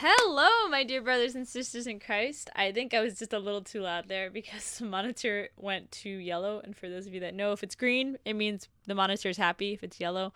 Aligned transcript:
Hello, 0.00 0.68
my 0.70 0.84
dear 0.84 1.02
brothers 1.02 1.34
and 1.34 1.48
sisters 1.48 1.88
in 1.88 1.98
Christ. 1.98 2.50
I 2.54 2.70
think 2.70 2.94
I 2.94 3.00
was 3.00 3.18
just 3.18 3.32
a 3.32 3.38
little 3.40 3.62
too 3.62 3.80
loud 3.80 4.06
there 4.06 4.30
because 4.30 4.74
the 4.78 4.84
monitor 4.84 5.48
went 5.56 5.90
to 5.90 6.08
yellow. 6.08 6.60
And 6.62 6.76
for 6.76 6.88
those 6.88 7.08
of 7.08 7.14
you 7.14 7.18
that 7.18 7.34
know, 7.34 7.50
if 7.50 7.64
it's 7.64 7.74
green, 7.74 8.16
it 8.24 8.34
means 8.34 8.68
the 8.86 8.94
monitor 8.94 9.28
is 9.28 9.38
happy. 9.38 9.72
If 9.72 9.82
it's 9.82 9.98
yellow, 9.98 10.32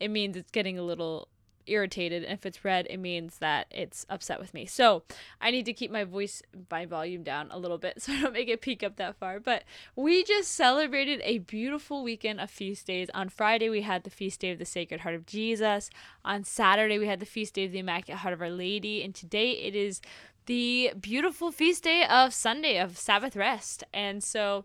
it 0.00 0.08
means 0.08 0.36
it's 0.36 0.50
getting 0.50 0.78
a 0.78 0.82
little 0.82 1.28
irritated. 1.66 2.24
And 2.24 2.32
if 2.32 2.46
it's 2.46 2.64
red, 2.64 2.86
it 2.88 2.98
means 2.98 3.38
that 3.38 3.66
it's 3.70 4.06
upset 4.08 4.40
with 4.40 4.54
me. 4.54 4.66
So 4.66 5.02
I 5.40 5.50
need 5.50 5.64
to 5.66 5.72
keep 5.72 5.90
my 5.90 6.04
voice, 6.04 6.42
my 6.70 6.86
volume 6.86 7.22
down 7.22 7.48
a 7.50 7.58
little 7.58 7.78
bit 7.78 8.02
so 8.02 8.12
I 8.12 8.20
don't 8.20 8.32
make 8.32 8.48
it 8.48 8.60
peak 8.60 8.82
up 8.82 8.96
that 8.96 9.16
far. 9.16 9.40
But 9.40 9.64
we 9.94 10.24
just 10.24 10.52
celebrated 10.52 11.20
a 11.24 11.38
beautiful 11.38 12.02
weekend 12.02 12.40
of 12.40 12.50
feast 12.50 12.86
days. 12.86 13.08
On 13.14 13.28
Friday, 13.28 13.68
we 13.68 13.82
had 13.82 14.04
the 14.04 14.10
feast 14.10 14.40
day 14.40 14.50
of 14.50 14.58
the 14.58 14.64
Sacred 14.64 15.00
Heart 15.00 15.14
of 15.14 15.26
Jesus. 15.26 15.90
On 16.24 16.44
Saturday, 16.44 16.98
we 16.98 17.06
had 17.06 17.20
the 17.20 17.26
feast 17.26 17.54
day 17.54 17.64
of 17.64 17.72
the 17.72 17.78
Immaculate 17.78 18.20
Heart 18.20 18.34
of 18.34 18.42
Our 18.42 18.50
Lady. 18.50 19.02
And 19.02 19.14
today 19.14 19.52
it 19.52 19.74
is 19.74 20.00
the 20.46 20.92
beautiful 21.00 21.50
feast 21.50 21.84
day 21.84 22.04
of 22.04 22.32
Sunday 22.32 22.78
of 22.78 22.96
Sabbath 22.96 23.36
rest. 23.36 23.84
And 23.92 24.22
so, 24.22 24.64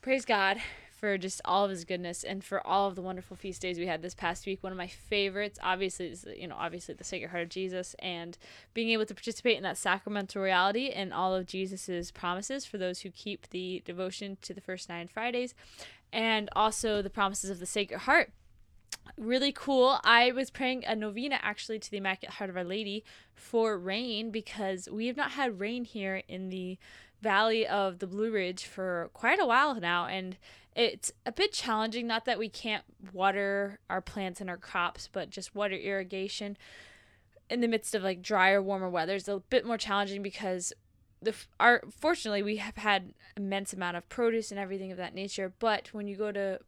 praise 0.00 0.24
God 0.24 0.58
for 1.04 1.18
just 1.18 1.42
all 1.44 1.66
of 1.66 1.70
his 1.70 1.84
goodness 1.84 2.24
and 2.24 2.42
for 2.42 2.66
all 2.66 2.88
of 2.88 2.94
the 2.94 3.02
wonderful 3.02 3.36
feast 3.36 3.60
days 3.60 3.78
we 3.78 3.86
had 3.86 4.00
this 4.00 4.14
past 4.14 4.46
week. 4.46 4.62
One 4.62 4.72
of 4.72 4.78
my 4.78 4.86
favorites, 4.86 5.58
obviously, 5.62 6.06
is 6.06 6.26
you 6.34 6.48
know 6.48 6.56
obviously 6.58 6.94
the 6.94 7.04
Sacred 7.04 7.30
Heart 7.30 7.42
of 7.42 7.48
Jesus 7.50 7.94
and 7.98 8.38
being 8.72 8.88
able 8.88 9.04
to 9.04 9.12
participate 9.12 9.58
in 9.58 9.62
that 9.64 9.76
sacramental 9.76 10.40
reality 10.40 10.88
and 10.88 11.12
all 11.12 11.34
of 11.34 11.44
Jesus's 11.44 12.10
promises 12.10 12.64
for 12.64 12.78
those 12.78 13.00
who 13.00 13.10
keep 13.10 13.50
the 13.50 13.82
devotion 13.84 14.38
to 14.40 14.54
the 14.54 14.62
first 14.62 14.88
nine 14.88 15.06
Fridays, 15.06 15.54
and 16.10 16.48
also 16.56 17.02
the 17.02 17.10
promises 17.10 17.50
of 17.50 17.58
the 17.58 17.66
Sacred 17.66 17.98
Heart 17.98 18.32
really 19.18 19.52
cool. 19.52 19.98
I 20.04 20.32
was 20.32 20.48
praying 20.48 20.86
a 20.86 20.96
novena 20.96 21.38
actually 21.42 21.80
to 21.80 21.90
the 21.90 21.98
Immaculate 21.98 22.36
Heart 22.36 22.48
of 22.48 22.56
Our 22.56 22.64
Lady 22.64 23.04
for 23.34 23.76
rain 23.78 24.30
because 24.30 24.88
we 24.90 25.08
have 25.08 25.18
not 25.18 25.32
had 25.32 25.60
rain 25.60 25.84
here 25.84 26.22
in 26.28 26.48
the 26.48 26.78
valley 27.20 27.66
of 27.66 27.98
the 27.98 28.06
Blue 28.06 28.30
Ridge 28.30 28.64
for 28.64 29.10
quite 29.12 29.38
a 29.38 29.46
while 29.46 29.74
now 29.74 30.06
and 30.06 30.38
it's 30.74 31.12
a 31.24 31.32
bit 31.32 31.52
challenging 31.52 32.06
not 32.06 32.24
that 32.24 32.38
we 32.38 32.48
can't 32.48 32.84
water 33.12 33.78
our 33.88 34.00
plants 34.00 34.40
and 34.40 34.50
our 34.50 34.56
crops 34.56 35.08
but 35.12 35.30
just 35.30 35.54
water 35.54 35.76
irrigation 35.76 36.56
in 37.50 37.60
the 37.60 37.68
midst 37.68 37.94
of 37.94 38.02
like 38.02 38.22
drier 38.22 38.60
warmer 38.60 38.88
weather 38.88 39.14
is 39.14 39.28
a 39.28 39.38
bit 39.50 39.64
more 39.64 39.78
challenging 39.78 40.22
because 40.22 40.72
the 41.22 41.34
our 41.60 41.82
fortunately 41.90 42.42
we 42.42 42.56
have 42.56 42.76
had 42.76 43.14
immense 43.36 43.72
amount 43.72 43.96
of 43.96 44.08
produce 44.08 44.50
and 44.50 44.60
everything 44.60 44.90
of 44.90 44.98
that 44.98 45.14
nature 45.14 45.52
but 45.58 45.88
when 45.92 46.06
you 46.06 46.16
go 46.16 46.32
to 46.32 46.58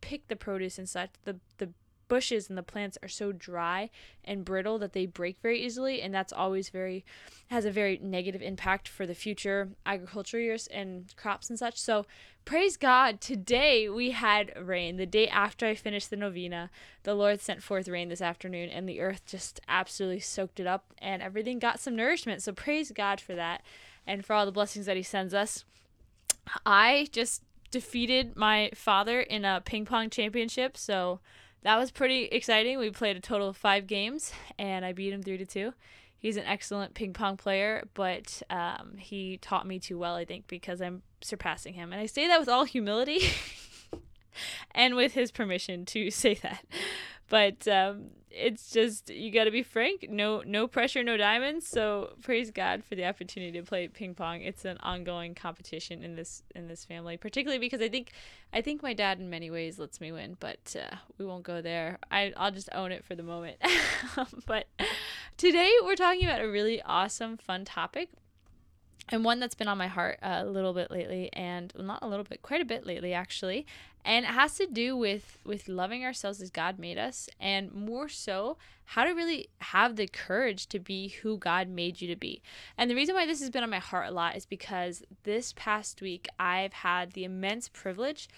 pick 0.00 0.26
the 0.28 0.36
produce 0.36 0.78
and 0.78 0.88
such 0.88 1.10
the 1.24 1.38
the 1.58 1.70
bushes 2.12 2.50
and 2.50 2.58
the 2.58 2.62
plants 2.62 2.98
are 3.02 3.08
so 3.08 3.32
dry 3.32 3.88
and 4.22 4.44
brittle 4.44 4.78
that 4.78 4.92
they 4.92 5.06
break 5.06 5.40
very 5.40 5.64
easily 5.64 6.02
and 6.02 6.12
that's 6.12 6.30
always 6.30 6.68
very 6.68 7.06
has 7.48 7.64
a 7.64 7.70
very 7.70 7.98
negative 8.02 8.42
impact 8.42 8.86
for 8.86 9.06
the 9.06 9.14
future 9.14 9.70
agriculture 9.86 10.38
years 10.38 10.66
and 10.66 11.16
crops 11.16 11.48
and 11.48 11.58
such. 11.58 11.80
So 11.80 12.04
praise 12.44 12.76
god 12.76 13.22
today 13.22 13.88
we 13.88 14.10
had 14.10 14.52
rain. 14.60 14.98
The 14.98 15.06
day 15.06 15.26
after 15.26 15.64
i 15.64 15.74
finished 15.74 16.10
the 16.10 16.16
novena 16.16 16.68
the 17.04 17.14
lord 17.14 17.40
sent 17.40 17.62
forth 17.62 17.88
rain 17.88 18.10
this 18.10 18.20
afternoon 18.20 18.68
and 18.68 18.86
the 18.86 19.00
earth 19.00 19.22
just 19.24 19.62
absolutely 19.66 20.20
soaked 20.20 20.60
it 20.60 20.66
up 20.66 20.92
and 20.98 21.22
everything 21.22 21.58
got 21.58 21.80
some 21.80 21.96
nourishment. 21.96 22.42
So 22.42 22.52
praise 22.52 22.90
god 22.90 23.22
for 23.22 23.34
that 23.34 23.62
and 24.06 24.22
for 24.22 24.34
all 24.34 24.44
the 24.44 24.52
blessings 24.52 24.84
that 24.84 24.98
he 24.98 25.02
sends 25.02 25.32
us. 25.32 25.64
I 26.66 27.08
just 27.10 27.40
defeated 27.70 28.36
my 28.36 28.70
father 28.74 29.22
in 29.22 29.46
a 29.46 29.62
ping 29.64 29.86
pong 29.86 30.10
championship 30.10 30.76
so 30.76 31.20
that 31.62 31.78
was 31.78 31.90
pretty 31.90 32.24
exciting. 32.24 32.78
We 32.78 32.90
played 32.90 33.16
a 33.16 33.20
total 33.20 33.48
of 33.48 33.56
five 33.56 33.86
games, 33.86 34.32
and 34.58 34.84
I 34.84 34.92
beat 34.92 35.12
him 35.12 35.22
three 35.22 35.38
to 35.38 35.46
two. 35.46 35.72
He's 36.18 36.36
an 36.36 36.44
excellent 36.44 36.94
ping 36.94 37.12
pong 37.12 37.36
player, 37.36 37.84
but 37.94 38.42
um, 38.48 38.94
he 38.96 39.38
taught 39.38 39.66
me 39.66 39.78
too 39.78 39.98
well, 39.98 40.14
I 40.14 40.24
think, 40.24 40.46
because 40.46 40.80
I'm 40.80 41.02
surpassing 41.20 41.74
him. 41.74 41.92
And 41.92 42.00
I 42.00 42.06
say 42.06 42.28
that 42.28 42.38
with 42.38 42.48
all 42.48 42.64
humility 42.64 43.30
and 44.72 44.94
with 44.94 45.14
his 45.14 45.32
permission 45.32 45.84
to 45.86 46.10
say 46.10 46.34
that. 46.34 46.64
But 47.32 47.66
um, 47.66 48.08
it's 48.30 48.70
just 48.72 49.08
you 49.08 49.32
got 49.32 49.44
to 49.44 49.50
be 49.50 49.62
frank. 49.62 50.04
No, 50.10 50.42
no 50.44 50.68
pressure, 50.68 51.02
no 51.02 51.16
diamonds. 51.16 51.66
So 51.66 52.12
praise 52.20 52.50
God 52.50 52.84
for 52.84 52.94
the 52.94 53.06
opportunity 53.06 53.58
to 53.58 53.64
play 53.64 53.88
ping 53.88 54.14
pong. 54.14 54.42
It's 54.42 54.66
an 54.66 54.76
ongoing 54.82 55.34
competition 55.34 56.02
in 56.02 56.14
this 56.14 56.42
in 56.54 56.68
this 56.68 56.84
family, 56.84 57.16
particularly 57.16 57.58
because 57.58 57.80
I 57.80 57.88
think 57.88 58.12
I 58.52 58.60
think 58.60 58.82
my 58.82 58.92
dad 58.92 59.18
in 59.18 59.30
many 59.30 59.50
ways 59.50 59.78
lets 59.78 59.98
me 59.98 60.12
win, 60.12 60.36
but 60.40 60.76
uh, 60.78 60.96
we 61.16 61.24
won't 61.24 61.42
go 61.42 61.62
there. 61.62 61.96
I 62.10 62.34
I'll 62.36 62.50
just 62.50 62.68
own 62.72 62.92
it 62.92 63.02
for 63.02 63.14
the 63.14 63.22
moment. 63.22 63.56
but 64.46 64.66
today 65.38 65.72
we're 65.84 65.96
talking 65.96 66.26
about 66.26 66.42
a 66.42 66.50
really 66.50 66.82
awesome, 66.82 67.38
fun 67.38 67.64
topic 67.64 68.10
and 69.08 69.24
one 69.24 69.40
that's 69.40 69.54
been 69.54 69.68
on 69.68 69.78
my 69.78 69.86
heart 69.86 70.18
a 70.22 70.44
little 70.44 70.72
bit 70.72 70.90
lately 70.90 71.30
and 71.32 71.72
well, 71.76 71.86
not 71.86 72.02
a 72.02 72.06
little 72.06 72.24
bit 72.24 72.42
quite 72.42 72.60
a 72.60 72.64
bit 72.64 72.86
lately 72.86 73.12
actually 73.12 73.66
and 74.04 74.24
it 74.24 74.30
has 74.30 74.56
to 74.56 74.66
do 74.66 74.96
with 74.96 75.38
with 75.44 75.68
loving 75.68 76.04
ourselves 76.04 76.40
as 76.40 76.50
god 76.50 76.78
made 76.78 76.98
us 76.98 77.28
and 77.40 77.72
more 77.72 78.08
so 78.08 78.56
how 78.84 79.04
to 79.04 79.12
really 79.12 79.48
have 79.60 79.96
the 79.96 80.06
courage 80.06 80.66
to 80.66 80.78
be 80.78 81.08
who 81.08 81.38
god 81.38 81.68
made 81.68 82.00
you 82.00 82.08
to 82.08 82.16
be. 82.16 82.42
And 82.76 82.90
the 82.90 82.94
reason 82.94 83.14
why 83.14 83.26
this 83.26 83.40
has 83.40 83.48
been 83.48 83.62
on 83.62 83.70
my 83.70 83.78
heart 83.78 84.08
a 84.08 84.10
lot 84.10 84.36
is 84.36 84.44
because 84.44 85.02
this 85.22 85.54
past 85.56 86.02
week 86.02 86.28
i've 86.38 86.72
had 86.72 87.12
the 87.12 87.24
immense 87.24 87.68
privilege 87.68 88.28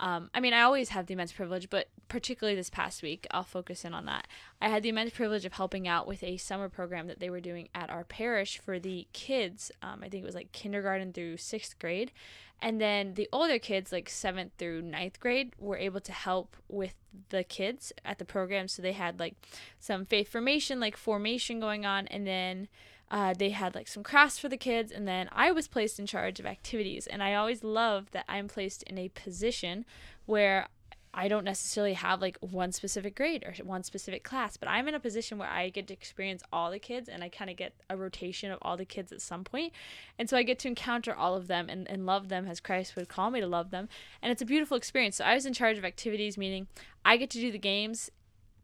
um, 0.00 0.30
I 0.32 0.40
mean, 0.40 0.54
I 0.54 0.62
always 0.62 0.90
have 0.90 1.06
the 1.06 1.14
immense 1.14 1.32
privilege, 1.32 1.68
but 1.70 1.88
particularly 2.08 2.54
this 2.54 2.70
past 2.70 3.02
week, 3.02 3.26
I'll 3.30 3.42
focus 3.42 3.84
in 3.84 3.94
on 3.94 4.06
that. 4.06 4.28
I 4.60 4.68
had 4.68 4.82
the 4.82 4.88
immense 4.90 5.10
privilege 5.10 5.44
of 5.44 5.54
helping 5.54 5.88
out 5.88 6.06
with 6.06 6.22
a 6.22 6.36
summer 6.36 6.68
program 6.68 7.06
that 7.08 7.20
they 7.20 7.30
were 7.30 7.40
doing 7.40 7.68
at 7.74 7.90
our 7.90 8.04
parish 8.04 8.58
for 8.58 8.78
the 8.78 9.08
kids. 9.12 9.72
Um, 9.82 10.00
I 10.02 10.08
think 10.08 10.22
it 10.22 10.26
was 10.26 10.34
like 10.34 10.52
kindergarten 10.52 11.12
through 11.12 11.38
sixth 11.38 11.78
grade. 11.78 12.12
And 12.60 12.80
then 12.80 13.14
the 13.14 13.28
older 13.32 13.58
kids, 13.58 13.92
like 13.92 14.08
seventh 14.08 14.52
through 14.58 14.82
ninth 14.82 15.20
grade, 15.20 15.52
were 15.58 15.76
able 15.76 16.00
to 16.00 16.12
help 16.12 16.56
with 16.68 16.94
the 17.28 17.44
kids 17.44 17.92
at 18.04 18.18
the 18.18 18.24
program. 18.24 18.66
So 18.66 18.82
they 18.82 18.92
had 18.92 19.20
like 19.20 19.36
some 19.78 20.04
faith 20.04 20.28
formation, 20.28 20.80
like 20.80 20.96
formation 20.96 21.60
going 21.60 21.86
on. 21.86 22.08
And 22.08 22.26
then 22.26 22.68
uh, 23.10 23.34
they 23.36 23.50
had 23.50 23.74
like 23.74 23.88
some 23.88 24.02
crafts 24.02 24.38
for 24.38 24.48
the 24.48 24.56
kids, 24.56 24.92
and 24.92 25.06
then 25.06 25.28
I 25.32 25.50
was 25.50 25.68
placed 25.68 25.98
in 25.98 26.06
charge 26.06 26.40
of 26.40 26.46
activities. 26.46 27.06
And 27.06 27.22
I 27.22 27.34
always 27.34 27.64
love 27.64 28.10
that 28.12 28.24
I'm 28.28 28.48
placed 28.48 28.82
in 28.84 28.98
a 28.98 29.08
position 29.08 29.84
where 30.26 30.68
I 31.14 31.26
don't 31.26 31.44
necessarily 31.44 31.94
have 31.94 32.20
like 32.20 32.36
one 32.40 32.70
specific 32.70 33.16
grade 33.16 33.42
or 33.44 33.54
one 33.64 33.82
specific 33.82 34.24
class, 34.24 34.56
but 34.56 34.68
I'm 34.68 34.86
in 34.88 34.94
a 34.94 35.00
position 35.00 35.38
where 35.38 35.48
I 35.48 35.70
get 35.70 35.86
to 35.88 35.94
experience 35.94 36.42
all 36.52 36.70
the 36.70 36.78
kids 36.78 37.08
and 37.08 37.24
I 37.24 37.28
kind 37.30 37.50
of 37.50 37.56
get 37.56 37.74
a 37.88 37.96
rotation 37.96 38.52
of 38.52 38.58
all 38.60 38.76
the 38.76 38.84
kids 38.84 39.10
at 39.10 39.22
some 39.22 39.42
point. 39.42 39.72
And 40.18 40.28
so 40.28 40.36
I 40.36 40.42
get 40.42 40.58
to 40.60 40.68
encounter 40.68 41.14
all 41.14 41.34
of 41.34 41.48
them 41.48 41.68
and, 41.70 41.88
and 41.90 42.04
love 42.04 42.28
them 42.28 42.46
as 42.46 42.60
Christ 42.60 42.94
would 42.94 43.08
call 43.08 43.30
me 43.30 43.40
to 43.40 43.46
love 43.46 43.70
them. 43.70 43.88
And 44.22 44.30
it's 44.30 44.42
a 44.42 44.46
beautiful 44.46 44.76
experience. 44.76 45.16
So 45.16 45.24
I 45.24 45.34
was 45.34 45.46
in 45.46 45.54
charge 45.54 45.78
of 45.78 45.84
activities, 45.84 46.36
meaning 46.36 46.68
I 47.04 47.16
get 47.16 47.30
to 47.30 47.40
do 47.40 47.50
the 47.50 47.58
games 47.58 48.10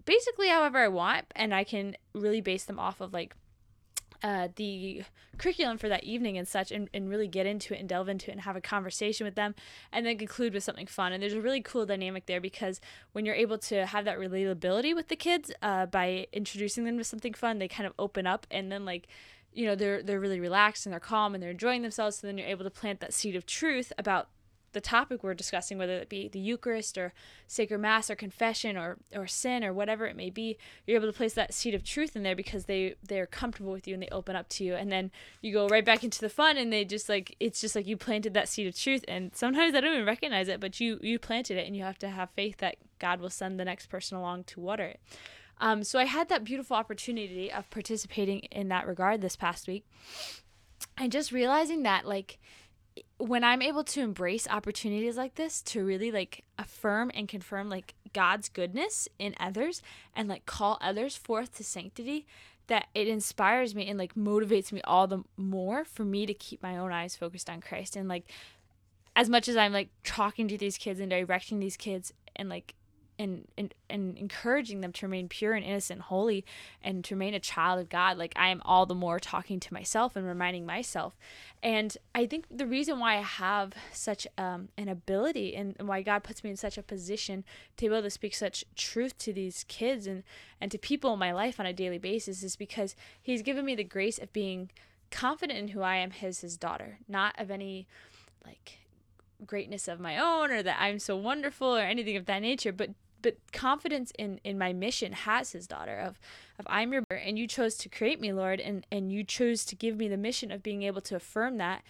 basically 0.05 0.49
however 0.49 0.78
I 0.78 0.88
want, 0.88 1.26
and 1.34 1.55
I 1.55 1.65
can 1.65 1.97
really 2.12 2.41
base 2.41 2.65
them 2.65 2.78
off 2.78 3.00
of 3.00 3.12
like 3.12 3.34
uh, 4.25 4.49
the 4.57 5.05
curriculum 5.37 5.77
for 5.77 5.91
that 5.91 6.03
evening 6.03 6.39
and 6.39 6.49
such 6.49 6.73
and, 6.73 6.89
and 6.95 7.11
really 7.11 7.29
get 7.29 7.45
into 7.45 7.75
it 7.75 7.81
and 7.81 7.87
delve 7.87 8.09
into 8.09 8.31
it 8.31 8.33
and 8.33 8.41
have 8.41 8.57
a 8.57 8.61
conversation 8.61 9.27
with 9.27 9.35
them 9.35 9.55
and 9.93 10.07
then 10.07 10.17
conclude 10.17 10.55
with 10.55 10.65
something 10.65 10.87
fun. 10.87 11.12
And 11.12 11.23
there's 11.23 11.35
a 11.35 11.43
really 11.43 11.61
cool 11.61 11.85
dynamic 11.85 12.25
there 12.25 12.41
because 12.41 12.81
when 13.12 13.27
you're 13.27 13.35
able 13.35 13.59
to 13.59 13.85
have 13.85 14.07
that 14.07 14.19
relatability 14.19 14.95
with 14.95 15.09
the 15.09 15.17
kids 15.17 15.53
uh, 15.61 15.85
by 15.85 16.27
introducing 16.33 16.85
them 16.85 16.97
to 16.97 17.05
something 17.05 17.35
fun 17.35 17.59
they 17.59 17.69
kind 17.69 17.87
of 17.87 17.93
open 17.99 18.27
up 18.27 18.47
and 18.51 18.73
then 18.73 18.87
like 18.87 19.09
you 19.53 19.67
know 19.67 19.75
they're 19.75 20.03
they're 20.03 20.21
really 20.21 20.41
relaxed 20.41 20.87
and 20.87 20.93
they're 20.95 21.01
calm 21.01 21.35
and 21.35 21.43
they're 21.43 21.51
enjoying 21.51 21.83
themselves. 21.83 22.17
So 22.17 22.27
then 22.27 22.39
you're 22.39 22.49
able 22.49 22.65
to 22.65 22.71
plant 22.71 23.01
that 23.01 23.12
seed 23.12 23.37
of 23.37 23.45
truth 23.45 23.93
about 23.99 24.29
the 24.75 24.81
topic 24.81 25.23
we're 25.23 25.35
discussing, 25.35 25.79
whether 25.79 25.97
it 25.97 26.09
be 26.11 26.29
the 26.29 26.39
Eucharist 26.39 26.99
or 26.99 27.15
sacred 27.47 27.79
mass 27.79 28.11
or 28.11 28.15
confession 28.15 28.77
or, 28.77 28.99
or 29.15 29.27
sin 29.27 29.65
or 29.65 29.73
whatever 29.73 30.07
it 30.07 30.17
may 30.17 30.29
be, 30.29 30.59
you're 30.87 30.99
able 30.99 31.11
to 31.11 31.17
place 31.17 31.33
that 31.33 31.55
seed 31.55 31.75
of 31.75 31.83
truth 31.83 32.15
in 32.15 32.23
there 32.23 32.37
because 32.37 32.67
they 32.67 32.95
they're 33.03 33.27
comfortable 33.27 33.73
with 33.73 33.88
you 33.88 33.94
and 33.94 34.03
they 34.03 34.09
open 34.12 34.37
up 34.37 34.49
to 34.50 34.65
you, 34.65 34.75
and 34.75 34.93
then 34.93 35.11
you 35.41 35.53
go 35.53 35.67
right 35.69 35.85
back 35.85 36.05
into 36.05 36.21
the 36.21 36.29
fun, 36.29 36.56
and 36.56 36.73
they 36.73 36.85
just 36.85 37.09
like 37.09 37.35
it's 37.41 37.61
just 37.61 37.75
like 37.75 37.87
you 37.87 37.97
planted 37.97 38.35
that 38.35 38.49
seed 38.49 38.67
of 38.67 38.76
truth, 38.76 39.05
and 39.09 39.35
sometimes 39.35 39.75
I 39.75 39.81
don't 39.81 39.94
even 39.94 40.05
recognize 40.05 40.49
it, 40.49 40.61
but 40.61 40.79
you 40.81 40.99
you 41.03 41.19
planted 41.19 41.56
it, 41.56 41.67
and 41.67 41.75
you 41.75 41.82
have 41.85 41.99
to 42.00 42.09
have 42.09 42.29
faith 42.31 42.59
that 42.59 42.77
God 42.99 43.20
will 43.20 43.31
send 43.31 43.59
the 43.59 43.65
next 43.65 43.87
person 43.87 44.19
along 44.19 44.44
to 44.44 44.61
water 44.61 44.85
it. 44.85 45.00
Um, 45.61 45.85
so 45.85 45.99
I 46.00 46.05
had 46.05 46.29
that 46.29 46.44
beautiful 46.44 46.77
opportunity 46.77 47.50
of 47.50 47.70
participating 47.70 48.41
in 48.50 48.69
that 48.69 48.87
regard 48.87 49.20
this 49.20 49.37
past 49.37 49.69
week, 49.69 49.87
and 50.97 51.12
just 51.12 51.32
realizing 51.32 51.85
that 51.85 52.06
like 52.06 52.38
when 53.19 53.44
I'm 53.44 53.62
able 53.62 53.84
to 53.84 54.00
embrace 54.00 54.49
opportunities 54.49 55.16
like 55.16 55.37
this 55.37 55.62
to 55.62 55.84
really 55.84 56.11
like 56.11 56.44
affirm 56.58 57.11
and 57.14 57.28
confirm 57.28 57.69
like 57.69 57.94
God's 58.12 58.49
goodness 58.49 59.08
in 59.19 59.34
others 59.38 59.82
and 60.14 60.28
like 60.28 60.46
call 60.46 60.78
others 60.81 61.16
forth 61.16 61.56
to 61.56 61.64
sanctity, 61.64 62.26
that 62.66 62.87
it 62.94 63.06
inspires 63.08 63.75
me 63.75 63.88
and 63.88 63.99
like 63.99 64.14
motivates 64.14 64.72
me 64.72 64.81
all 64.84 65.06
the 65.06 65.22
more 65.37 65.84
for 65.84 66.05
me 66.05 66.26
to 66.26 66.34
keep 66.34 66.62
my 66.62 66.76
own 66.76 66.93
eyes 66.93 67.14
focused 67.14 67.49
on 67.49 67.61
Christ. 67.61 67.94
And 67.94 68.08
like 68.08 68.31
as 69.14 69.28
much 69.28 69.49
as 69.49 69.56
I'm 69.56 69.72
like 69.72 69.90
talking 70.02 70.49
to 70.49 70.58
these 70.58 70.76
kids 70.76 70.99
and 70.99 71.10
directing 71.10 71.60
these 71.60 71.76
kids 71.76 72.12
and 72.34 72.49
like 72.49 72.75
and, 73.19 73.46
and 73.56 73.75
and 73.88 74.16
encouraging 74.19 74.81
them 74.81 74.93
to 74.93 75.06
remain 75.06 75.28
pure 75.28 75.55
and 75.55 75.64
innocent 75.64 75.99
and 75.99 76.02
holy 76.02 76.44
and 76.82 77.05
to 77.05 77.14
remain 77.14 77.34
a 77.34 77.40
child 77.40 77.81
of 77.81 77.88
God. 77.88 78.19
Like 78.19 78.32
I 78.37 78.49
am 78.49 78.61
all 78.64 78.87
the 78.87 78.94
more 78.94 79.20
talking 79.20 79.61
to 79.61 79.72
myself 79.72 80.16
and 80.16 80.26
reminding 80.26 80.66
myself. 80.66 81.16
And 81.62 81.96
I 82.14 82.26
think 82.26 82.46
the 82.50 82.66
reason 82.66 82.99
why 82.99 83.19
I 83.19 83.22
have 83.22 83.72
such 83.93 84.26
um, 84.37 84.69
an 84.76 84.88
ability 84.88 85.55
and 85.55 85.76
why 85.81 86.02
God 86.02 86.25
puts 86.25 86.43
me 86.43 86.50
in 86.50 86.56
such 86.56 86.76
a 86.76 86.82
position 86.82 87.44
to 87.76 87.88
be 87.88 87.94
able 87.94 88.02
to 88.02 88.11
speak 88.11 88.34
such 88.34 88.64
truth 88.76 89.17
to 89.19 89.32
these 89.32 89.64
kids 89.69 90.06
and 90.06 90.22
and 90.60 90.70
to 90.70 90.78
people 90.78 91.12
in 91.12 91.19
my 91.19 91.32
life 91.32 91.60
on 91.60 91.67
a 91.67 91.72
daily 91.72 91.99
basis 91.99 92.43
is 92.43 92.56
because 92.56 92.96
he's 93.20 93.43
given 93.43 93.64
me 93.64 93.75
the 93.75 93.84
grace 93.84 94.19
of 94.19 94.32
being 94.32 94.70
confident 95.10 95.58
in 95.58 95.69
who 95.69 95.82
I 95.82 95.96
am 95.96 96.10
as 96.22 96.40
his 96.40 96.56
daughter 96.56 96.99
not 97.06 97.38
of 97.38 97.50
any 97.50 97.87
like 98.44 98.78
greatness 99.46 99.88
of 99.88 100.00
my 100.00 100.19
own 100.19 100.50
or 100.50 100.62
that 100.62 100.78
I'm 100.81 100.99
so 100.99 101.17
wonderful 101.17 101.76
or 101.76 101.81
anything 101.81 102.17
of 102.17 102.26
that 102.26 102.40
nature, 102.40 102.72
but 102.72 102.90
but 103.25 103.38
confidence 103.53 104.12
in 104.19 104.38
in 104.44 104.59
my 104.59 104.75
mission 104.75 105.12
has 105.12 105.53
his 105.53 105.67
daughter 105.67 105.99
of 105.99 106.21
of 106.59 106.67
I'm 106.69 106.93
your 106.93 107.03
and 107.11 107.38
you 107.38 107.49
chose 107.49 107.75
to 107.79 107.88
create 107.88 108.21
me, 108.21 108.32
Lord, 108.32 108.61
and 108.61 108.87
and 108.93 109.11
you 109.11 109.25
chose 109.25 109.65
to 109.65 109.75
give 109.75 109.97
me 109.97 110.09
the 110.09 110.19
mission 110.19 110.53
of 110.53 110.62
being 110.62 110.82
able 110.82 111.00
to 111.00 111.17
affirm 111.17 111.56
that 111.56 111.82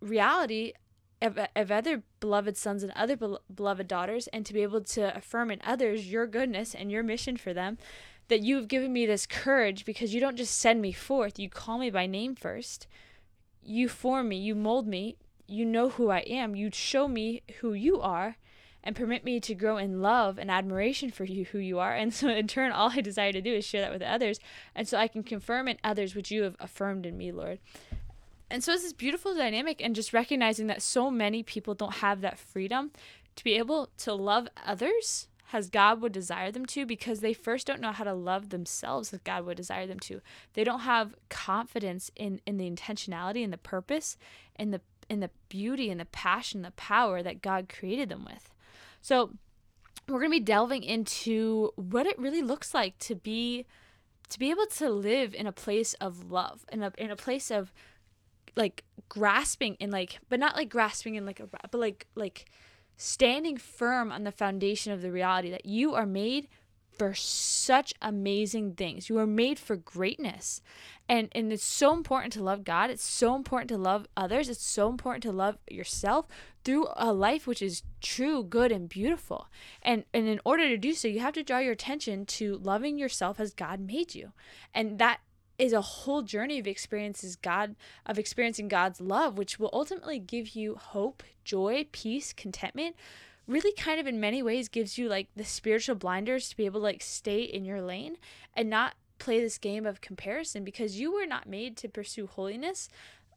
reality 0.00 0.74
of, 1.22 1.38
of 1.56 1.70
other 1.70 2.02
beloved 2.20 2.58
sons 2.58 2.82
and 2.82 2.92
other 2.94 3.16
beloved 3.16 3.88
daughters 3.88 4.26
and 4.26 4.44
to 4.44 4.52
be 4.52 4.62
able 4.62 4.82
to 4.82 5.16
affirm 5.16 5.50
in 5.50 5.62
others 5.64 6.12
your 6.12 6.26
goodness 6.26 6.74
and 6.74 6.92
your 6.92 7.02
mission 7.02 7.38
for 7.38 7.54
them 7.54 7.78
that 8.28 8.42
you 8.42 8.56
have 8.56 8.68
given 8.68 8.92
me 8.92 9.06
this 9.06 9.24
courage 9.24 9.86
because 9.86 10.12
you 10.12 10.20
don't 10.20 10.36
just 10.36 10.58
send 10.58 10.82
me 10.82 10.92
forth 10.92 11.38
you 11.38 11.48
call 11.48 11.78
me 11.78 11.88
by 11.88 12.06
name 12.06 12.34
first. 12.34 12.86
You 13.62 13.88
form 13.88 14.28
me 14.28 14.36
you 14.36 14.54
mold 14.54 14.86
me. 14.86 15.16
You 15.46 15.64
know 15.64 15.88
who 15.88 16.10
I 16.10 16.20
am. 16.20 16.54
You 16.54 16.70
show 16.70 17.08
me 17.08 17.42
who 17.60 17.72
you 17.72 18.02
are 18.02 18.36
and 18.84 18.94
permit 18.94 19.24
me 19.24 19.40
to 19.40 19.54
grow 19.54 19.78
in 19.78 20.02
love 20.02 20.38
and 20.38 20.50
admiration 20.50 21.10
for 21.10 21.24
you, 21.24 21.46
who 21.46 21.58
you 21.58 21.78
are. 21.78 21.94
And 21.94 22.14
so, 22.14 22.28
in 22.28 22.46
turn, 22.46 22.70
all 22.70 22.92
I 22.92 23.00
desire 23.00 23.32
to 23.32 23.40
do 23.40 23.54
is 23.54 23.64
share 23.64 23.80
that 23.80 23.92
with 23.92 24.02
others. 24.02 24.38
And 24.74 24.86
so 24.86 24.98
I 24.98 25.08
can 25.08 25.24
confirm 25.24 25.66
in 25.66 25.78
others 25.82 26.14
what 26.14 26.30
you 26.30 26.42
have 26.42 26.56
affirmed 26.60 27.06
in 27.06 27.16
me, 27.16 27.32
Lord. 27.32 27.58
And 28.50 28.62
so, 28.62 28.74
it's 28.74 28.82
this 28.82 28.92
beautiful 28.92 29.34
dynamic, 29.34 29.82
and 29.82 29.96
just 29.96 30.12
recognizing 30.12 30.68
that 30.68 30.82
so 30.82 31.10
many 31.10 31.42
people 31.42 31.74
don't 31.74 31.94
have 31.94 32.20
that 32.20 32.38
freedom 32.38 32.92
to 33.36 33.42
be 33.42 33.54
able 33.54 33.88
to 33.98 34.14
love 34.14 34.46
others 34.64 35.26
as 35.52 35.70
God 35.70 36.00
would 36.00 36.12
desire 36.12 36.50
them 36.50 36.66
to 36.66 36.84
because 36.84 37.20
they 37.20 37.32
first 37.32 37.66
don't 37.66 37.80
know 37.80 37.92
how 37.92 38.04
to 38.04 38.12
love 38.12 38.50
themselves 38.50 39.12
as 39.12 39.20
God 39.20 39.46
would 39.46 39.56
desire 39.56 39.86
them 39.86 40.00
to. 40.00 40.20
They 40.54 40.64
don't 40.64 40.80
have 40.80 41.14
confidence 41.28 42.10
in, 42.16 42.40
in 42.44 42.56
the 42.58 42.68
intentionality 42.68 43.42
and 43.44 43.52
the 43.52 43.58
purpose 43.58 44.16
and 44.56 44.72
the 44.74 44.80
in 45.08 45.20
the 45.20 45.30
beauty 45.50 45.90
and 45.90 46.00
the 46.00 46.06
passion, 46.06 46.62
the 46.62 46.70
power 46.72 47.22
that 47.22 47.42
God 47.42 47.68
created 47.68 48.08
them 48.08 48.24
with. 48.24 48.50
So, 49.04 49.32
we're 50.08 50.18
going 50.18 50.30
to 50.30 50.38
be 50.38 50.40
delving 50.40 50.82
into 50.82 51.72
what 51.76 52.06
it 52.06 52.18
really 52.18 52.40
looks 52.40 52.72
like 52.72 52.98
to 53.00 53.14
be 53.14 53.66
to 54.30 54.38
be 54.38 54.50
able 54.50 54.64
to 54.66 54.88
live 54.88 55.34
in 55.34 55.46
a 55.46 55.52
place 55.52 55.92
of 55.94 56.30
love 56.30 56.64
in 56.72 56.82
a 56.82 56.90
in 56.96 57.10
a 57.10 57.16
place 57.16 57.50
of 57.50 57.70
like 58.56 58.82
grasping 59.10 59.76
and 59.78 59.92
like 59.92 60.20
but 60.30 60.40
not 60.40 60.56
like 60.56 60.70
grasping 60.70 61.16
in 61.16 61.26
like 61.26 61.38
a 61.38 61.46
but 61.46 61.78
like 61.78 62.06
like 62.14 62.46
standing 62.96 63.58
firm 63.58 64.10
on 64.10 64.24
the 64.24 64.32
foundation 64.32 64.90
of 64.90 65.02
the 65.02 65.12
reality 65.12 65.50
that 65.50 65.66
you 65.66 65.94
are 65.94 66.06
made 66.06 66.48
for 66.96 67.14
such 67.14 67.94
amazing 68.00 68.74
things. 68.74 69.08
You 69.08 69.18
are 69.18 69.26
made 69.26 69.58
for 69.58 69.76
greatness. 69.76 70.60
And 71.08 71.28
and 71.32 71.52
it's 71.52 71.64
so 71.64 71.92
important 71.92 72.32
to 72.34 72.42
love 72.42 72.64
God. 72.64 72.90
It's 72.90 73.04
so 73.04 73.34
important 73.34 73.68
to 73.68 73.76
love 73.76 74.06
others. 74.16 74.48
It's 74.48 74.64
so 74.64 74.88
important 74.88 75.22
to 75.24 75.32
love 75.32 75.58
yourself 75.70 76.26
through 76.64 76.86
a 76.96 77.12
life 77.12 77.46
which 77.46 77.60
is 77.60 77.82
true, 78.00 78.42
good 78.42 78.72
and 78.72 78.88
beautiful. 78.88 79.48
And 79.82 80.04
and 80.14 80.26
in 80.26 80.40
order 80.44 80.68
to 80.68 80.78
do 80.78 80.94
so, 80.94 81.08
you 81.08 81.20
have 81.20 81.34
to 81.34 81.42
draw 81.42 81.58
your 81.58 81.72
attention 81.72 82.26
to 82.26 82.56
loving 82.56 82.98
yourself 82.98 83.38
as 83.38 83.52
God 83.52 83.80
made 83.80 84.14
you. 84.14 84.32
And 84.72 84.98
that 84.98 85.20
is 85.58 85.72
a 85.72 85.80
whole 85.80 86.22
journey 86.22 86.58
of 86.58 86.66
experiences 86.66 87.36
God 87.36 87.76
of 88.06 88.18
experiencing 88.18 88.68
God's 88.68 89.00
love, 89.00 89.38
which 89.38 89.58
will 89.58 89.70
ultimately 89.72 90.18
give 90.18 90.50
you 90.50 90.74
hope, 90.74 91.22
joy, 91.44 91.86
peace, 91.92 92.32
contentment, 92.32 92.96
really 93.46 93.72
kind 93.72 94.00
of 94.00 94.06
in 94.06 94.20
many 94.20 94.42
ways 94.42 94.68
gives 94.68 94.96
you 94.98 95.08
like 95.08 95.28
the 95.36 95.44
spiritual 95.44 95.94
blinders 95.94 96.48
to 96.48 96.56
be 96.56 96.66
able 96.66 96.80
to 96.80 96.84
like 96.84 97.02
stay 97.02 97.42
in 97.42 97.64
your 97.64 97.82
lane 97.82 98.16
and 98.54 98.70
not 98.70 98.94
play 99.18 99.40
this 99.40 99.58
game 99.58 99.86
of 99.86 100.00
comparison 100.00 100.64
because 100.64 100.98
you 100.98 101.12
were 101.12 101.26
not 101.26 101.48
made 101.48 101.76
to 101.76 101.88
pursue 101.88 102.26
holiness 102.26 102.88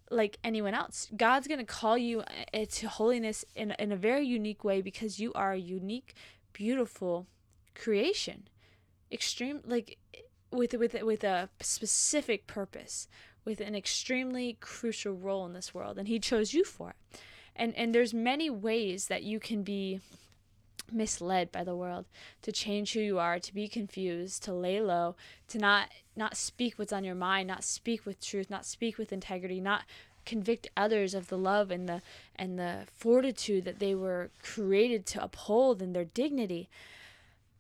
like 0.09 0.37
anyone 0.43 0.73
else. 0.73 1.09
God's 1.15 1.47
going 1.47 1.59
to 1.59 1.65
call 1.65 1.97
you 1.97 2.23
uh, 2.53 2.65
to 2.69 2.87
holiness 2.87 3.43
in, 3.55 3.75
in 3.77 3.91
a 3.91 3.97
very 3.97 4.25
unique 4.25 4.63
way 4.63 4.81
because 4.81 5.19
you 5.19 5.33
are 5.33 5.51
a 5.51 5.59
unique, 5.59 6.13
beautiful 6.53 7.27
creation. 7.75 8.47
Extreme, 9.11 9.61
like 9.65 9.97
with, 10.51 10.73
with, 10.73 10.93
with 11.01 11.23
a 11.23 11.49
specific 11.61 12.47
purpose, 12.47 13.07
with 13.43 13.59
an 13.59 13.75
extremely 13.75 14.57
crucial 14.61 15.13
role 15.13 15.45
in 15.45 15.53
this 15.53 15.73
world. 15.73 15.97
And 15.97 16.07
He 16.07 16.19
chose 16.19 16.53
you 16.53 16.63
for 16.63 16.91
it 16.91 17.19
and 17.57 17.75
and 17.75 17.93
there's 17.93 18.13
many 18.13 18.49
ways 18.49 19.07
that 19.07 19.23
you 19.23 19.39
can 19.39 19.63
be 19.63 19.99
misled 20.89 21.51
by 21.51 21.65
the 21.65 21.75
world 21.75 22.05
to 22.41 22.51
change 22.51 22.93
who 22.93 23.01
you 23.01 23.19
are 23.19 23.39
to 23.39 23.53
be 23.53 23.67
confused 23.67 24.41
to 24.41 24.53
lay 24.53 24.79
low 24.79 25.15
to 25.49 25.57
not 25.57 25.89
not 26.15 26.37
speak 26.37 26.79
what's 26.79 26.93
on 26.93 27.03
your 27.03 27.15
mind 27.15 27.47
not 27.47 27.61
speak 27.61 28.05
with 28.05 28.21
truth 28.21 28.49
not 28.49 28.65
speak 28.65 28.97
with 28.97 29.11
integrity 29.11 29.59
not 29.59 29.83
convict 30.27 30.67
others 30.75 31.15
of 31.15 31.29
the 31.29 31.37
love 31.37 31.71
and 31.71 31.89
the 31.89 32.01
and 32.35 32.59
the 32.59 32.81
fortitude 32.93 33.65
that 33.65 33.79
they 33.79 33.95
were 33.95 34.29
created 34.43 35.05
to 35.07 35.23
uphold 35.23 35.81
and 35.81 35.95
their 35.95 36.05
dignity. 36.05 36.69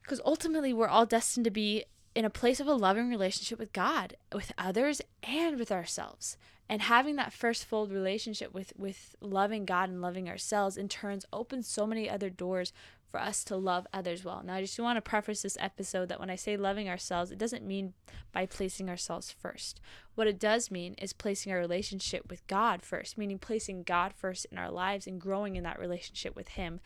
Because 0.03 0.21
ultimately 0.23 0.73
we're 0.73 0.87
all 0.87 1.05
destined 1.05 1.45
to 1.45 1.51
be 1.51 1.85
in 2.13 2.25
a 2.25 2.29
place 2.29 2.59
of 2.59 2.67
a 2.67 2.73
loving 2.73 3.09
relationship 3.09 3.57
with 3.57 3.73
God 3.73 4.15
with 4.33 4.51
others 4.57 5.01
and 5.23 5.57
with 5.57 5.71
ourselves 5.71 6.37
and 6.69 6.81
having 6.81 7.15
that 7.15 7.33
first 7.33 7.65
fold 7.65 7.91
relationship 7.91 8.53
with 8.53 8.73
with 8.77 9.15
loving 9.21 9.65
God 9.65 9.89
and 9.89 10.01
loving 10.01 10.29
ourselves 10.29 10.77
in 10.77 10.89
turns 10.89 11.25
opens 11.31 11.67
so 11.67 11.87
many 11.87 12.09
other 12.09 12.29
doors 12.29 12.73
for 13.09 13.21
us 13.21 13.43
to 13.45 13.55
love 13.55 13.87
others 13.93 14.25
well. 14.25 14.41
Now 14.43 14.55
I 14.55 14.61
just 14.61 14.79
want 14.79 14.97
to 14.97 15.01
preface 15.01 15.41
this 15.41 15.57
episode 15.59 16.09
that 16.09 16.19
when 16.19 16.29
I 16.29 16.35
say 16.35 16.57
loving 16.57 16.89
ourselves, 16.89 17.31
it 17.31 17.37
doesn't 17.37 17.65
mean 17.65 17.93
by 18.33 18.45
placing 18.45 18.89
ourselves 18.89 19.31
first. 19.31 19.79
What 20.15 20.27
it 20.27 20.39
does 20.39 20.69
mean 20.69 20.93
is 20.95 21.13
placing 21.13 21.51
our 21.51 21.59
relationship 21.59 22.29
with 22.29 22.45
God 22.47 22.83
first, 22.83 23.17
meaning 23.17 23.39
placing 23.39 23.83
God 23.83 24.13
first 24.13 24.45
in 24.51 24.57
our 24.57 24.69
lives 24.69 25.07
and 25.07 25.21
growing 25.21 25.55
in 25.55 25.63
that 25.63 25.79
relationship 25.79 26.35
with 26.35 26.49
him. 26.49 26.81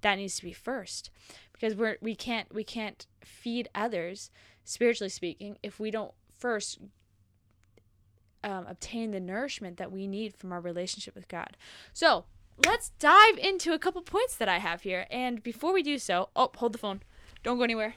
That 0.00 0.16
needs 0.16 0.36
to 0.36 0.44
be 0.44 0.52
first. 0.52 1.10
Because 1.52 1.74
we're 1.74 1.98
we 2.00 2.14
can't 2.14 2.54
we 2.54 2.64
can't 2.64 3.06
feed 3.22 3.68
others 3.74 4.30
spiritually 4.64 5.10
speaking 5.10 5.58
if 5.62 5.78
we 5.78 5.90
don't 5.90 6.12
first 6.38 6.78
um, 8.44 8.66
obtain 8.66 9.10
the 9.10 9.20
nourishment 9.20 9.76
that 9.76 9.92
we 9.92 10.06
need 10.06 10.34
from 10.34 10.52
our 10.52 10.60
relationship 10.60 11.14
with 11.14 11.28
God. 11.28 11.56
So 11.92 12.24
let's 12.64 12.90
dive 12.98 13.38
into 13.38 13.72
a 13.72 13.78
couple 13.78 14.02
points 14.02 14.36
that 14.36 14.48
I 14.48 14.58
have 14.58 14.82
here. 14.82 15.06
And 15.10 15.42
before 15.42 15.72
we 15.72 15.82
do 15.82 15.98
so, 15.98 16.28
oh, 16.36 16.50
hold 16.56 16.72
the 16.72 16.78
phone. 16.78 17.02
Don't 17.42 17.58
go 17.58 17.64
anywhere. 17.64 17.94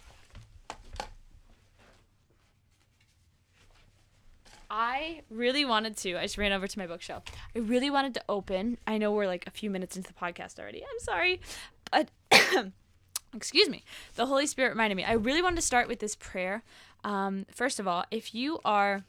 I 4.69 5.21
really 5.31 5.65
wanted 5.65 5.97
to. 5.97 6.15
I 6.17 6.23
just 6.23 6.37
ran 6.37 6.51
over 6.51 6.67
to 6.67 6.79
my 6.79 6.85
bookshelf. 6.85 7.23
I 7.55 7.59
really 7.59 7.89
wanted 7.89 8.13
to 8.15 8.23
open. 8.29 8.77
I 8.85 8.99
know 8.99 9.11
we're 9.11 9.25
like 9.25 9.47
a 9.47 9.51
few 9.51 9.69
minutes 9.69 9.97
into 9.97 10.13
the 10.13 10.19
podcast 10.19 10.59
already. 10.59 10.83
I'm 10.83 10.99
sorry. 10.99 11.41
But 11.91 12.09
excuse 13.33 13.67
me. 13.67 13.83
The 14.15 14.27
Holy 14.27 14.45
Spirit 14.45 14.69
reminded 14.69 14.95
me. 14.95 15.03
I 15.03 15.13
really 15.13 15.41
wanted 15.41 15.55
to 15.55 15.63
start 15.63 15.87
with 15.87 15.99
this 15.99 16.15
prayer. 16.15 16.63
Um, 17.03 17.45
first 17.51 17.79
of 17.79 17.87
all, 17.87 18.05
if 18.11 18.35
you 18.35 18.59
are 18.63 19.05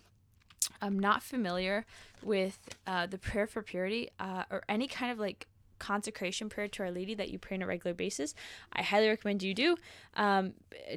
I'm 0.81 0.99
not 0.99 1.23
familiar 1.23 1.85
with 2.23 2.59
uh, 2.87 3.07
the 3.07 3.19
prayer 3.19 3.47
for 3.47 3.63
purity 3.63 4.11
uh, 4.19 4.45
or 4.51 4.63
any 4.69 4.87
kind 4.87 5.13
of 5.13 5.19
like 5.19 5.47
consecration 5.81 6.49
prayer 6.49 6.69
to 6.69 6.85
Our 6.85 6.93
Lady 6.93 7.15
that 7.15 7.31
you 7.31 7.39
pray 7.39 7.57
on 7.57 7.63
a 7.63 7.67
regular 7.67 7.95
basis, 7.95 8.35
I 8.73 8.83
highly 8.83 9.09
recommend 9.09 9.43
you 9.43 9.55
do. 9.55 9.77
Um, 10.15 10.53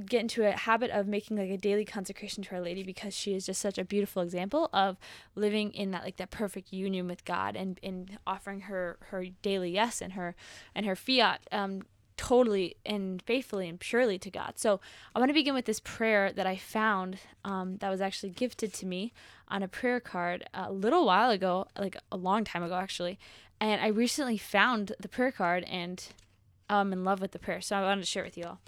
get 0.06 0.22
into 0.22 0.46
a 0.46 0.52
habit 0.52 0.92
of 0.92 1.08
making 1.08 1.38
like 1.38 1.50
a 1.50 1.58
daily 1.58 1.86
consecration 1.86 2.44
to 2.44 2.56
Our 2.56 2.62
Lady 2.62 2.84
because 2.84 3.16
she 3.16 3.34
is 3.34 3.48
just 3.48 3.62
such 3.62 3.80
a 3.80 3.86
beautiful 3.86 4.22
example 4.22 4.70
of 4.74 4.98
living 5.36 5.72
in 5.72 5.90
that 5.92 6.04
like 6.04 6.18
that 6.18 6.30
perfect 6.30 6.72
union 6.72 7.08
with 7.08 7.26
God 7.26 7.56
and 7.56 7.80
in 7.82 8.20
offering 8.28 8.62
her 8.62 8.98
her 9.08 9.26
daily 9.42 9.72
yes 9.72 10.02
and 10.02 10.14
her 10.14 10.36
and 10.76 10.86
her 10.86 10.96
fiat 10.96 11.48
um, 11.52 11.84
totally 12.18 12.76
and 12.86 13.22
faithfully 13.22 13.68
and 13.68 13.80
purely 13.80 14.18
to 14.20 14.30
God. 14.30 14.54
So 14.58 14.80
I 15.16 15.20
want 15.20 15.30
to 15.30 15.34
begin 15.34 15.54
with 15.54 15.66
this 15.66 15.80
prayer 15.80 16.32
that 16.32 16.48
I 16.48 16.58
found 16.58 17.18
um, 17.44 17.78
that 17.78 17.90
was 17.90 18.02
actually 18.02 18.30
gifted 18.30 18.74
to 18.76 18.86
me 18.86 19.14
on 19.48 19.64
a 19.64 19.68
prayer 19.68 20.00
card 20.00 20.46
a 20.54 20.72
little 20.72 21.06
while 21.06 21.30
ago, 21.30 21.68
like 21.78 21.98
a 22.12 22.18
long 22.18 22.44
time 22.44 22.64
ago 22.64 22.76
actually. 22.76 23.20
And 23.60 23.82
I 23.82 23.88
recently 23.88 24.38
found 24.38 24.94
the 25.00 25.08
prayer 25.08 25.32
card 25.32 25.64
and 25.66 26.06
I'm 26.70 26.94
in 26.94 27.04
love 27.04 27.22
with 27.22 27.32
the 27.32 27.40
prayer. 27.40 27.62
So 27.62 27.76
I 27.76 27.82
wanted 27.82 28.02
to 28.02 28.08
share 28.08 28.24
it 28.24 28.28
with 28.28 28.38
you 28.38 28.46
all. 28.46 28.60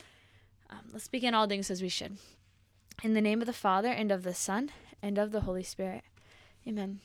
Um, 0.70 0.80
let's 0.94 1.08
begin 1.08 1.34
all 1.34 1.48
things 1.48 1.70
as 1.70 1.82
we 1.82 1.90
should. 1.90 2.18
In 3.04 3.14
the 3.14 3.22
name 3.22 3.42
of 3.42 3.48
the 3.48 3.54
Father 3.54 3.90
and 3.90 4.12
of 4.12 4.24
the 4.24 4.34
Son 4.34 4.72
and 5.02 5.18
of 5.18 5.32
the 5.32 5.42
Holy 5.42 5.64
Spirit. 5.64 6.04
Amen. 6.68 7.00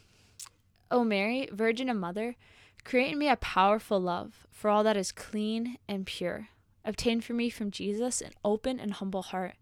O 0.91 1.05
Mary, 1.05 1.49
Virgin 1.53 1.89
and 1.89 2.01
Mother, 2.01 2.37
Create 2.85 3.13
in 3.13 3.19
me 3.19 3.29
a 3.29 3.37
powerful 3.37 4.01
love 4.01 4.47
for 4.51 4.71
all 4.71 4.83
that 4.85 4.97
is 4.97 5.13
clean 5.13 5.79
and 5.89 6.07
pure, 6.07 6.49
Obtain 6.85 7.21
for 7.21 7.35
me 7.35 7.51
from 7.51 7.71
Jesus 7.71 8.21
an 8.21 8.33
open 8.45 8.81
and 8.81 8.95
humble 8.95 9.23
heart, 9.23 9.55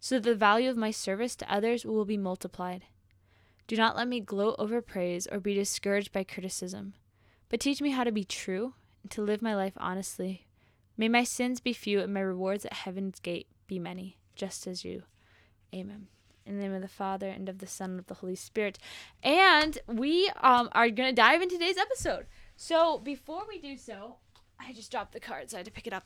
so 0.00 0.16
that 0.16 0.28
the 0.28 0.34
value 0.34 0.68
of 0.68 0.76
my 0.76 0.90
service 0.90 1.36
to 1.36 1.52
others 1.52 1.84
will 1.84 2.04
be 2.04 2.16
multiplied. 2.16 2.84
Do 3.66 3.76
not 3.76 3.96
let 3.96 4.08
me 4.08 4.20
gloat 4.20 4.56
over 4.58 4.80
praise 4.80 5.26
or 5.26 5.40
be 5.40 5.54
discouraged 5.54 6.12
by 6.12 6.24
criticism, 6.24 6.94
but 7.48 7.60
teach 7.60 7.80
me 7.80 7.90
how 7.90 8.04
to 8.04 8.12
be 8.12 8.24
true 8.24 8.74
and 9.02 9.10
to 9.12 9.22
live 9.22 9.42
my 9.42 9.54
life 9.54 9.74
honestly. 9.76 10.46
May 10.96 11.08
my 11.08 11.24
sins 11.24 11.60
be 11.60 11.72
few 11.72 12.00
and 12.00 12.12
my 12.12 12.20
rewards 12.20 12.64
at 12.64 12.72
heaven's 12.72 13.20
gate 13.20 13.48
be 13.66 13.78
many, 13.78 14.18
just 14.34 14.66
as 14.66 14.84
you. 14.84 15.02
Amen. 15.74 16.08
In 16.44 16.56
the 16.56 16.62
name 16.62 16.74
of 16.74 16.82
the 16.82 16.88
Father 16.88 17.28
and 17.28 17.48
of 17.48 17.58
the 17.58 17.66
Son 17.66 17.90
and 17.90 17.98
of 17.98 18.06
the 18.06 18.14
Holy 18.14 18.36
Spirit. 18.36 18.78
And 19.22 19.78
we 19.88 20.30
um, 20.40 20.68
are 20.72 20.88
going 20.90 21.08
to 21.08 21.14
dive 21.14 21.42
into 21.42 21.58
today's 21.58 21.76
episode. 21.76 22.26
So 22.56 22.98
before 22.98 23.42
we 23.46 23.58
do 23.58 23.76
so, 23.76 24.16
I 24.58 24.72
just 24.72 24.90
dropped 24.90 25.12
the 25.12 25.20
card, 25.20 25.50
so 25.50 25.56
I 25.56 25.58
had 25.58 25.66
to 25.66 25.72
pick 25.72 25.86
it 25.86 25.92
up. 25.92 26.04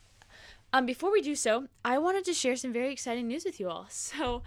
Um, 0.73 0.85
before 0.85 1.11
we 1.11 1.21
do 1.21 1.35
so, 1.35 1.67
I 1.83 1.97
wanted 1.97 2.25
to 2.25 2.33
share 2.33 2.55
some 2.55 2.71
very 2.71 2.91
exciting 2.91 3.27
news 3.27 3.45
with 3.45 3.59
you 3.59 3.69
all. 3.69 3.87
So, 4.11 4.43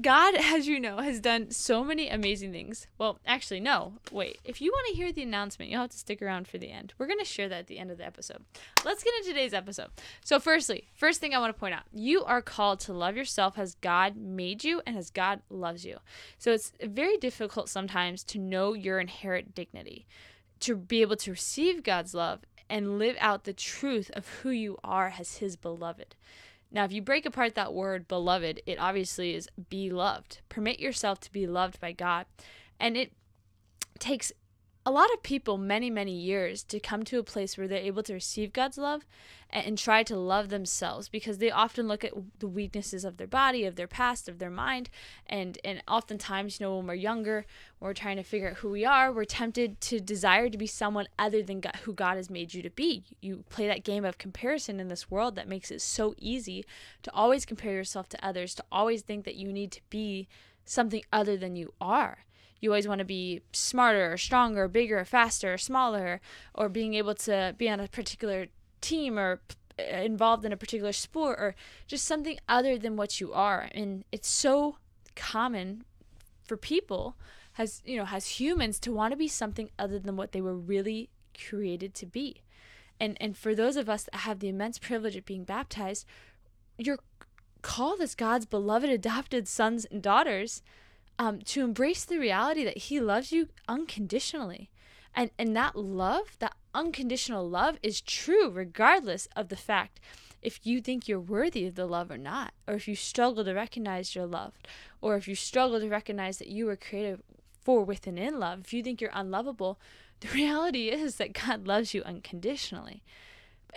God, 0.00 0.34
as 0.36 0.68
you 0.68 0.78
know, 0.78 0.98
has 0.98 1.18
done 1.18 1.50
so 1.50 1.82
many 1.82 2.08
amazing 2.08 2.52
things. 2.52 2.86
Well, 2.98 3.18
actually, 3.26 3.58
no. 3.58 3.94
Wait. 4.12 4.38
If 4.44 4.60
you 4.60 4.70
want 4.70 4.86
to 4.88 4.94
hear 4.94 5.12
the 5.12 5.22
announcement, 5.22 5.70
you'll 5.70 5.80
have 5.80 5.90
to 5.90 5.98
stick 5.98 6.22
around 6.22 6.46
for 6.46 6.58
the 6.58 6.70
end. 6.70 6.92
We're 6.98 7.06
going 7.06 7.18
to 7.18 7.24
share 7.24 7.48
that 7.48 7.60
at 7.60 7.66
the 7.66 7.78
end 7.78 7.90
of 7.90 7.98
the 7.98 8.06
episode. 8.06 8.44
Let's 8.84 9.02
get 9.02 9.14
into 9.16 9.30
today's 9.30 9.54
episode. 9.54 9.88
So, 10.22 10.38
firstly, 10.38 10.88
first 10.94 11.20
thing 11.20 11.34
I 11.34 11.38
want 11.38 11.54
to 11.56 11.58
point 11.58 11.74
out 11.74 11.84
you 11.92 12.22
are 12.24 12.42
called 12.42 12.80
to 12.80 12.92
love 12.92 13.16
yourself 13.16 13.58
as 13.58 13.74
God 13.76 14.16
made 14.16 14.62
you 14.62 14.82
and 14.86 14.96
as 14.96 15.10
God 15.10 15.40
loves 15.48 15.84
you. 15.84 15.98
So, 16.38 16.52
it's 16.52 16.72
very 16.82 17.16
difficult 17.16 17.68
sometimes 17.68 18.22
to 18.24 18.38
know 18.38 18.74
your 18.74 19.00
inherent 19.00 19.54
dignity, 19.54 20.06
to 20.60 20.76
be 20.76 21.02
able 21.02 21.16
to 21.16 21.30
receive 21.30 21.82
God's 21.82 22.14
love 22.14 22.40
and 22.68 22.98
live 22.98 23.16
out 23.20 23.44
the 23.44 23.52
truth 23.52 24.10
of 24.14 24.28
who 24.28 24.50
you 24.50 24.78
are 24.84 25.14
as 25.18 25.38
His 25.38 25.56
beloved. 25.56 26.14
Now, 26.70 26.84
if 26.84 26.92
you 26.92 27.00
break 27.00 27.24
apart 27.24 27.54
that 27.54 27.72
word 27.72 28.08
beloved, 28.08 28.60
it 28.66 28.78
obviously 28.78 29.34
is 29.34 29.48
be 29.70 29.90
loved. 29.90 30.40
Permit 30.48 30.78
yourself 30.78 31.18
to 31.20 31.32
be 31.32 31.46
loved 31.46 31.80
by 31.80 31.92
God. 31.92 32.26
And 32.78 32.96
it 32.96 33.12
takes 33.98 34.32
a 34.88 34.90
lot 34.90 35.12
of 35.12 35.22
people 35.22 35.58
many, 35.58 35.90
many 35.90 36.12
years 36.12 36.62
to 36.62 36.80
come 36.80 37.02
to 37.02 37.18
a 37.18 37.22
place 37.22 37.58
where 37.58 37.68
they're 37.68 37.78
able 37.78 38.02
to 38.04 38.14
receive 38.14 38.54
God's 38.54 38.78
love 38.78 39.04
and, 39.50 39.66
and, 39.66 39.76
try 39.76 40.02
to 40.02 40.16
love 40.16 40.48
themselves 40.48 41.10
because 41.10 41.36
they 41.36 41.50
often 41.50 41.86
look 41.86 42.04
at 42.04 42.14
the 42.38 42.48
weaknesses 42.48 43.04
of 43.04 43.18
their 43.18 43.26
body, 43.26 43.66
of 43.66 43.76
their 43.76 43.86
past, 43.86 44.30
of 44.30 44.38
their 44.38 44.48
mind. 44.48 44.88
And, 45.26 45.58
and 45.62 45.82
oftentimes, 45.86 46.58
you 46.58 46.64
know, 46.64 46.78
when 46.78 46.86
we're 46.86 46.94
younger, 46.94 47.44
we're 47.80 47.92
trying 47.92 48.16
to 48.16 48.22
figure 48.22 48.48
out 48.48 48.56
who 48.56 48.70
we 48.70 48.86
are, 48.86 49.12
we're 49.12 49.26
tempted 49.26 49.78
to 49.82 50.00
desire 50.00 50.48
to 50.48 50.56
be 50.56 50.66
someone 50.66 51.08
other 51.18 51.42
than 51.42 51.60
God, 51.60 51.76
who 51.82 51.92
God 51.92 52.16
has 52.16 52.30
made 52.30 52.54
you 52.54 52.62
to 52.62 52.70
be. 52.70 53.04
You 53.20 53.44
play 53.50 53.66
that 53.66 53.84
game 53.84 54.06
of 54.06 54.16
comparison 54.16 54.80
in 54.80 54.88
this 54.88 55.10
world 55.10 55.36
that 55.36 55.46
makes 55.46 55.70
it 55.70 55.82
so 55.82 56.14
easy 56.16 56.64
to 57.02 57.12
always 57.12 57.44
compare 57.44 57.74
yourself 57.74 58.08
to 58.08 58.26
others, 58.26 58.54
to 58.54 58.64
always 58.72 59.02
think 59.02 59.26
that 59.26 59.36
you 59.36 59.52
need 59.52 59.70
to 59.72 59.82
be 59.90 60.28
something 60.64 61.02
other 61.12 61.36
than 61.36 61.56
you 61.56 61.74
are 61.78 62.24
you 62.60 62.70
always 62.70 62.88
want 62.88 62.98
to 62.98 63.04
be 63.04 63.42
smarter 63.52 64.12
or 64.12 64.16
stronger, 64.16 64.68
bigger, 64.68 65.04
faster, 65.04 65.56
smaller, 65.58 66.20
or 66.54 66.68
being 66.68 66.94
able 66.94 67.14
to 67.14 67.54
be 67.56 67.68
on 67.68 67.80
a 67.80 67.88
particular 67.88 68.48
team 68.80 69.18
or 69.18 69.40
uh, 69.78 69.82
involved 69.96 70.44
in 70.44 70.52
a 70.52 70.56
particular 70.56 70.92
sport 70.92 71.38
or 71.38 71.54
just 71.86 72.04
something 72.04 72.38
other 72.48 72.76
than 72.76 72.96
what 72.96 73.20
you 73.20 73.32
are. 73.32 73.68
And 73.72 74.04
it's 74.10 74.28
so 74.28 74.76
common 75.14 75.84
for 76.44 76.56
people 76.56 77.16
as 77.58 77.82
you 77.84 77.96
know, 77.96 78.06
as 78.10 78.40
humans 78.40 78.78
to 78.78 78.92
want 78.92 79.12
to 79.12 79.16
be 79.16 79.28
something 79.28 79.70
other 79.78 79.98
than 79.98 80.16
what 80.16 80.32
they 80.32 80.40
were 80.40 80.56
really 80.56 81.10
created 81.46 81.92
to 81.94 82.06
be. 82.06 82.42
And 83.00 83.16
and 83.20 83.36
for 83.36 83.54
those 83.54 83.76
of 83.76 83.88
us 83.88 84.04
that 84.04 84.20
have 84.20 84.38
the 84.38 84.48
immense 84.48 84.78
privilege 84.78 85.16
of 85.16 85.24
being 85.24 85.44
baptized, 85.44 86.06
you're 86.76 87.00
called 87.62 88.00
as 88.00 88.14
God's 88.14 88.46
beloved 88.46 88.88
adopted 88.88 89.48
sons 89.48 89.84
and 89.84 90.00
daughters 90.00 90.62
um, 91.18 91.40
to 91.40 91.62
embrace 91.62 92.04
the 92.04 92.18
reality 92.18 92.64
that 92.64 92.78
He 92.78 93.00
loves 93.00 93.32
you 93.32 93.48
unconditionally. 93.68 94.70
And, 95.14 95.30
and 95.38 95.56
that 95.56 95.76
love, 95.76 96.36
that 96.38 96.54
unconditional 96.74 97.48
love, 97.48 97.78
is 97.82 98.00
true 98.00 98.50
regardless 98.50 99.26
of 99.34 99.48
the 99.48 99.56
fact 99.56 100.00
if 100.42 100.64
you 100.64 100.80
think 100.80 101.08
you're 101.08 101.18
worthy 101.18 101.66
of 101.66 101.74
the 101.74 101.86
love 101.86 102.10
or 102.10 102.18
not, 102.18 102.52
or 102.66 102.74
if 102.74 102.86
you 102.86 102.94
struggle 102.94 103.44
to 103.44 103.52
recognize 103.52 104.14
you're 104.14 104.26
loved, 104.26 104.68
or 105.00 105.16
if 105.16 105.26
you 105.26 105.34
struggle 105.34 105.80
to 105.80 105.88
recognize 105.88 106.38
that 106.38 106.48
you 106.48 106.66
were 106.66 106.76
created 106.76 107.20
for 107.64 107.84
within 107.84 108.16
in 108.16 108.38
love, 108.38 108.60
if 108.60 108.72
you 108.72 108.82
think 108.82 109.00
you're 109.00 109.10
unlovable, 109.12 109.80
the 110.20 110.28
reality 110.28 110.88
is 110.88 111.16
that 111.16 111.32
God 111.32 111.66
loves 111.66 111.94
you 111.94 112.02
unconditionally. 112.02 113.02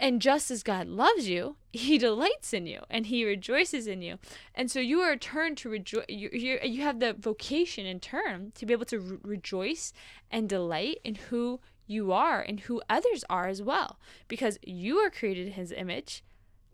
And 0.02 0.20
just 0.20 0.50
as 0.50 0.64
God 0.64 0.88
loves 0.88 1.30
you, 1.30 1.58
He 1.72 1.98
delights 2.00 2.54
in 2.54 2.66
you 2.66 2.82
and 2.90 3.06
He 3.06 3.24
rejoices 3.24 3.88
in 3.88 4.02
you. 4.02 4.18
And 4.56 4.70
so 4.70 4.80
you 4.80 5.00
are 5.00 5.16
turned 5.16 5.58
to 5.60 5.70
rejoice. 5.70 6.06
You, 6.10 6.30
you, 6.34 6.82
have 6.82 7.00
the 7.00 7.14
vocation 7.14 7.86
in 7.86 8.00
turn 8.00 8.52
to 8.56 8.66
be 8.66 8.74
able 8.74 8.86
to 8.86 9.00
re- 9.00 9.18
rejoice 9.24 9.94
and 10.32 10.50
delight 10.50 10.98
in 11.06 11.16
who 11.16 11.62
you 11.86 12.12
are 12.12 12.42
and 12.42 12.62
who 12.62 12.82
others 12.90 13.24
are 13.30 13.48
as 13.48 13.62
well. 13.62 14.00
Because 14.28 14.58
you 14.64 14.98
are 14.98 15.12
created 15.12 15.48
in 15.48 15.54
His 15.54 15.72
image, 15.72 16.24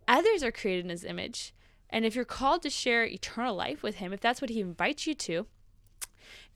others 0.08 0.42
are 0.42 0.52
created 0.52 0.86
in 0.86 0.90
His 0.90 1.04
image. 1.04 1.54
And 1.90 2.06
if 2.06 2.16
you're 2.16 2.26
called 2.26 2.62
to 2.64 2.70
share 2.70 3.06
eternal 3.06 3.56
life 3.56 3.84
with 3.84 3.96
Him, 3.96 4.14
if 4.14 4.22
that's 4.22 4.42
what 4.42 4.50
He 4.50 4.62
invites 4.62 5.06
you 5.06 5.14
to, 5.14 5.48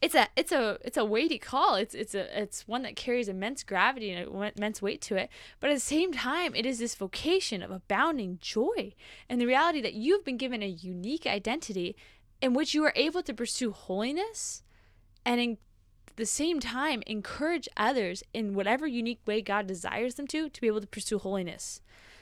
it's 0.01 0.15
a 0.15 0.27
it's 0.35 0.51
a 0.51 0.79
it's 0.83 0.97
a 0.97 1.05
weighty 1.05 1.37
call. 1.37 1.75
It's 1.75 1.93
it's 1.93 2.15
a 2.15 2.41
it's 2.41 2.67
one 2.67 2.81
that 2.81 2.95
carries 2.95 3.27
immense 3.27 3.63
gravity 3.63 4.11
and 4.11 4.51
immense 4.57 4.81
weight 4.81 4.99
to 5.03 5.15
it. 5.15 5.29
But 5.59 5.69
at 5.69 5.75
the 5.75 5.79
same 5.79 6.11
time, 6.11 6.55
it 6.55 6.65
is 6.65 6.79
this 6.79 6.95
vocation 6.95 7.61
of 7.61 7.69
abounding 7.69 8.39
joy 8.41 8.93
and 9.29 9.39
the 9.39 9.45
reality 9.45 9.79
that 9.81 9.93
you've 9.93 10.25
been 10.25 10.37
given 10.37 10.63
a 10.63 10.67
unique 10.67 11.27
identity 11.27 11.95
in 12.41 12.55
which 12.55 12.73
you 12.73 12.83
are 12.83 12.93
able 12.95 13.21
to 13.21 13.33
pursue 13.33 13.71
holiness 13.71 14.63
and 15.23 15.39
in 15.39 15.57
the 16.15 16.25
same 16.25 16.59
time 16.59 17.03
encourage 17.05 17.69
others 17.77 18.23
in 18.33 18.55
whatever 18.55 18.87
unique 18.87 19.21
way 19.27 19.41
God 19.41 19.67
desires 19.67 20.15
them 20.15 20.25
to 20.27 20.49
to 20.49 20.61
be 20.61 20.67
able 20.67 20.81
to 20.81 20.87
pursue 20.87 21.19
holiness. 21.19 21.79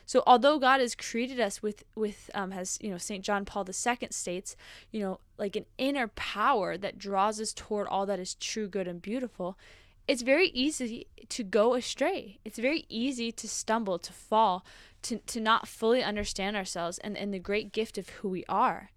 So 0.10 0.24
although 0.25 0.58
God 0.58 0.82
has 0.82 0.96
created 0.96 1.39
us 1.39 1.62
with 1.62 1.84
with 1.94 2.32
um, 2.34 2.51
as 2.51 2.80
you 2.82 2.89
know 2.89 2.98
Saint 2.98 3.24
John 3.24 3.46
Paul 3.46 3.63
II 3.68 4.08
states, 4.10 4.56
you 4.89 5.01
know, 5.01 5.20
like 5.38 5.56
an 5.56 5.68
inner 5.78 6.08
power 6.08 6.80
that 6.80 6.98
draws 6.98 7.39
us 7.39 7.54
toward 7.54 7.88
all 7.88 8.08
that 8.08 8.18
is 8.18 8.34
true, 8.34 8.68
good, 8.68 8.88
and 8.88 9.04
beautiful. 9.04 9.56
It's 10.08 10.24
very 10.24 10.48
easy 10.48 11.06
to 11.30 11.44
go 11.44 11.75
astray. 11.75 12.39
It's 12.44 12.58
very 12.58 12.88
easy 12.89 13.32
to 13.34 13.48
stumble, 13.48 14.00
to 14.00 14.12
fall, 14.12 14.66
to, 15.04 15.20
to 15.28 15.39
not 15.39 15.68
fully 15.68 16.04
understand 16.04 16.58
ourselves 16.58 16.98
and, 16.98 17.16
and 17.16 17.32
the 17.32 17.38
great 17.38 17.72
gift 17.72 18.00
of 18.00 18.10
who 18.10 18.30
we 18.30 18.44
are. 18.50 18.89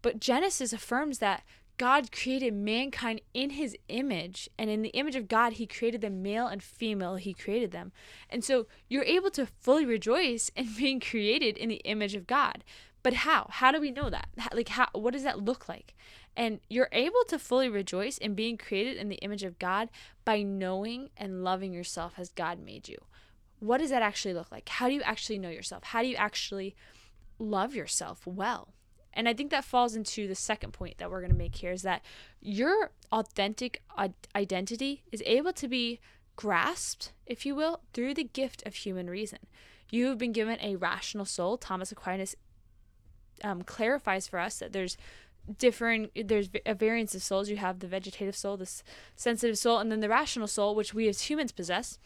But 0.00 0.18
Genesis 0.18 0.72
affirms 0.72 1.18
that 1.18 1.42
God 1.76 2.12
created 2.12 2.54
mankind 2.54 3.20
in 3.32 3.50
his 3.50 3.76
image, 3.88 4.48
and 4.58 4.70
in 4.70 4.82
the 4.82 4.90
image 4.90 5.16
of 5.16 5.26
God, 5.26 5.54
he 5.54 5.66
created 5.66 6.00
them 6.00 6.22
male 6.22 6.46
and 6.46 6.62
female, 6.62 7.16
he 7.16 7.34
created 7.34 7.72
them. 7.72 7.92
And 8.30 8.44
so 8.44 8.66
you're 8.88 9.04
able 9.04 9.30
to 9.30 9.46
fully 9.46 9.84
rejoice 9.84 10.50
in 10.54 10.68
being 10.78 11.00
created 11.00 11.56
in 11.56 11.68
the 11.68 11.82
image 11.84 12.14
of 12.14 12.26
God. 12.26 12.62
But 13.02 13.14
how? 13.14 13.48
How 13.50 13.70
do 13.70 13.80
we 13.80 13.90
know 13.90 14.08
that? 14.08 14.28
Like, 14.52 14.70
how, 14.70 14.88
what 14.92 15.12
does 15.12 15.24
that 15.24 15.44
look 15.44 15.68
like? 15.68 15.94
And 16.36 16.60
you're 16.70 16.88
able 16.90 17.22
to 17.28 17.38
fully 17.38 17.68
rejoice 17.68 18.18
in 18.18 18.34
being 18.34 18.56
created 18.56 18.96
in 18.96 19.08
the 19.08 19.16
image 19.16 19.42
of 19.42 19.58
God 19.58 19.90
by 20.24 20.42
knowing 20.42 21.10
and 21.16 21.44
loving 21.44 21.72
yourself 21.72 22.14
as 22.16 22.30
God 22.30 22.58
made 22.58 22.88
you. 22.88 22.98
What 23.60 23.78
does 23.78 23.90
that 23.90 24.02
actually 24.02 24.34
look 24.34 24.50
like? 24.50 24.68
How 24.68 24.88
do 24.88 24.94
you 24.94 25.02
actually 25.02 25.38
know 25.38 25.50
yourself? 25.50 25.84
How 25.84 26.02
do 26.02 26.08
you 26.08 26.16
actually 26.16 26.74
love 27.38 27.74
yourself 27.74 28.26
well? 28.26 28.74
And 29.14 29.28
I 29.28 29.34
think 29.34 29.50
that 29.50 29.64
falls 29.64 29.94
into 29.94 30.28
the 30.28 30.34
second 30.34 30.72
point 30.72 30.98
that 30.98 31.10
we're 31.10 31.20
going 31.20 31.32
to 31.32 31.36
make 31.36 31.56
here 31.56 31.72
is 31.72 31.82
that 31.82 32.02
your 32.40 32.90
authentic 33.12 33.82
identity 34.34 35.04
is 35.10 35.22
able 35.24 35.52
to 35.54 35.68
be 35.68 36.00
grasped, 36.36 37.12
if 37.26 37.46
you 37.46 37.54
will, 37.54 37.80
through 37.92 38.14
the 38.14 38.24
gift 38.24 38.62
of 38.66 38.74
human 38.74 39.08
reason. 39.08 39.38
You 39.90 40.06
have 40.06 40.18
been 40.18 40.32
given 40.32 40.58
a 40.60 40.76
rational 40.76 41.24
soul. 41.24 41.56
Thomas 41.56 41.92
Aquinas 41.92 42.34
um, 43.42 43.62
clarifies 43.62 44.28
for 44.28 44.38
us 44.38 44.58
that 44.58 44.72
there's 44.72 44.96
different 45.58 46.10
there's 46.14 46.48
a 46.64 46.72
variance 46.72 47.14
of 47.14 47.22
souls 47.22 47.50
you 47.50 47.58
have 47.58 47.80
the 47.80 47.86
vegetative 47.86 48.34
soul 48.34 48.56
this 48.56 48.82
sensitive 49.14 49.58
soul 49.58 49.78
and 49.78 49.92
then 49.92 50.00
the 50.00 50.08
rational 50.08 50.46
soul 50.46 50.74
which 50.74 50.94
we 50.94 51.06
as 51.06 51.22
humans 51.22 51.52
possess 51.52 51.98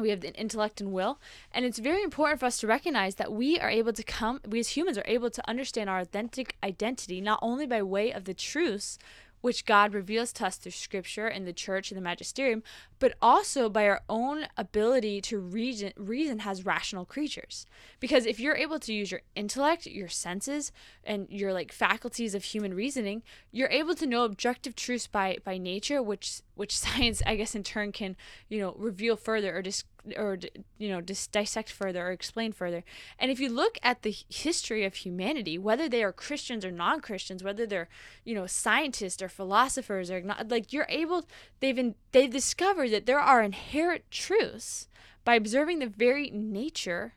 we 0.00 0.10
have 0.10 0.20
the 0.20 0.32
intellect 0.34 0.80
and 0.80 0.92
will. 0.92 1.18
And 1.52 1.64
it's 1.64 1.78
very 1.78 2.02
important 2.02 2.40
for 2.40 2.46
us 2.46 2.58
to 2.60 2.66
recognize 2.66 3.16
that 3.16 3.32
we 3.32 3.58
are 3.58 3.70
able 3.70 3.92
to 3.92 4.02
come 4.02 4.40
we 4.46 4.60
as 4.60 4.68
humans 4.68 4.98
are 4.98 5.04
able 5.06 5.30
to 5.30 5.48
understand 5.48 5.90
our 5.90 6.00
authentic 6.00 6.56
identity 6.62 7.20
not 7.20 7.38
only 7.42 7.66
by 7.66 7.82
way 7.82 8.12
of 8.12 8.24
the 8.24 8.34
truths 8.34 8.98
which 9.40 9.64
God 9.64 9.94
reveals 9.94 10.32
to 10.34 10.46
us 10.46 10.56
through 10.56 10.72
scripture 10.72 11.26
and 11.26 11.46
the 11.46 11.52
church 11.52 11.90
and 11.90 11.98
the 11.98 12.02
magisterium, 12.02 12.62
but 12.98 13.14
also 13.22 13.68
by 13.68 13.86
our 13.88 14.02
own 14.08 14.46
ability 14.56 15.20
to 15.22 15.38
reason, 15.38 15.92
reason 15.96 16.42
as 16.44 16.66
rational 16.66 17.04
creatures. 17.04 17.66
Because 18.00 18.26
if 18.26 18.40
you're 18.40 18.56
able 18.56 18.78
to 18.80 18.92
use 18.92 19.10
your 19.10 19.22
intellect, 19.34 19.86
your 19.86 20.08
senses, 20.08 20.72
and 21.04 21.26
your 21.30 21.52
like 21.52 21.72
faculties 21.72 22.34
of 22.34 22.44
human 22.44 22.74
reasoning, 22.74 23.22
you're 23.52 23.70
able 23.70 23.94
to 23.94 24.06
know 24.06 24.24
objective 24.24 24.74
truths 24.74 25.06
by 25.06 25.38
by 25.44 25.58
nature, 25.58 26.02
which 26.02 26.42
which 26.54 26.76
science, 26.78 27.22
I 27.26 27.36
guess, 27.36 27.54
in 27.54 27.62
turn 27.62 27.92
can 27.92 28.16
you 28.48 28.60
know 28.60 28.74
reveal 28.76 29.16
further 29.16 29.56
or 29.56 29.62
just 29.62 29.84
or 30.16 30.38
you 30.78 30.88
know 30.88 31.00
dis- 31.00 31.26
dissect 31.26 31.70
further 31.70 32.06
or 32.06 32.10
explain 32.10 32.52
further. 32.52 32.84
And 33.18 33.30
if 33.30 33.40
you 33.40 33.48
look 33.48 33.78
at 33.82 34.02
the 34.02 34.14
history 34.28 34.84
of 34.84 34.94
humanity 34.94 35.58
whether 35.58 35.88
they 35.88 36.02
are 36.02 36.12
christians 36.12 36.64
or 36.64 36.70
non-christians 36.70 37.42
whether 37.42 37.66
they're 37.66 37.88
you 38.24 38.34
know 38.34 38.46
scientists 38.46 39.22
or 39.22 39.28
philosophers 39.28 40.10
or 40.10 40.20
not 40.20 40.48
like 40.48 40.72
you're 40.72 40.86
able 40.88 41.26
they've 41.60 41.78
in, 41.78 41.94
they've 42.12 42.30
discovered 42.30 42.90
that 42.90 43.06
there 43.06 43.20
are 43.20 43.42
inherent 43.42 44.10
truths 44.10 44.88
by 45.24 45.34
observing 45.34 45.78
the 45.78 45.86
very 45.86 46.30
nature 46.30 47.14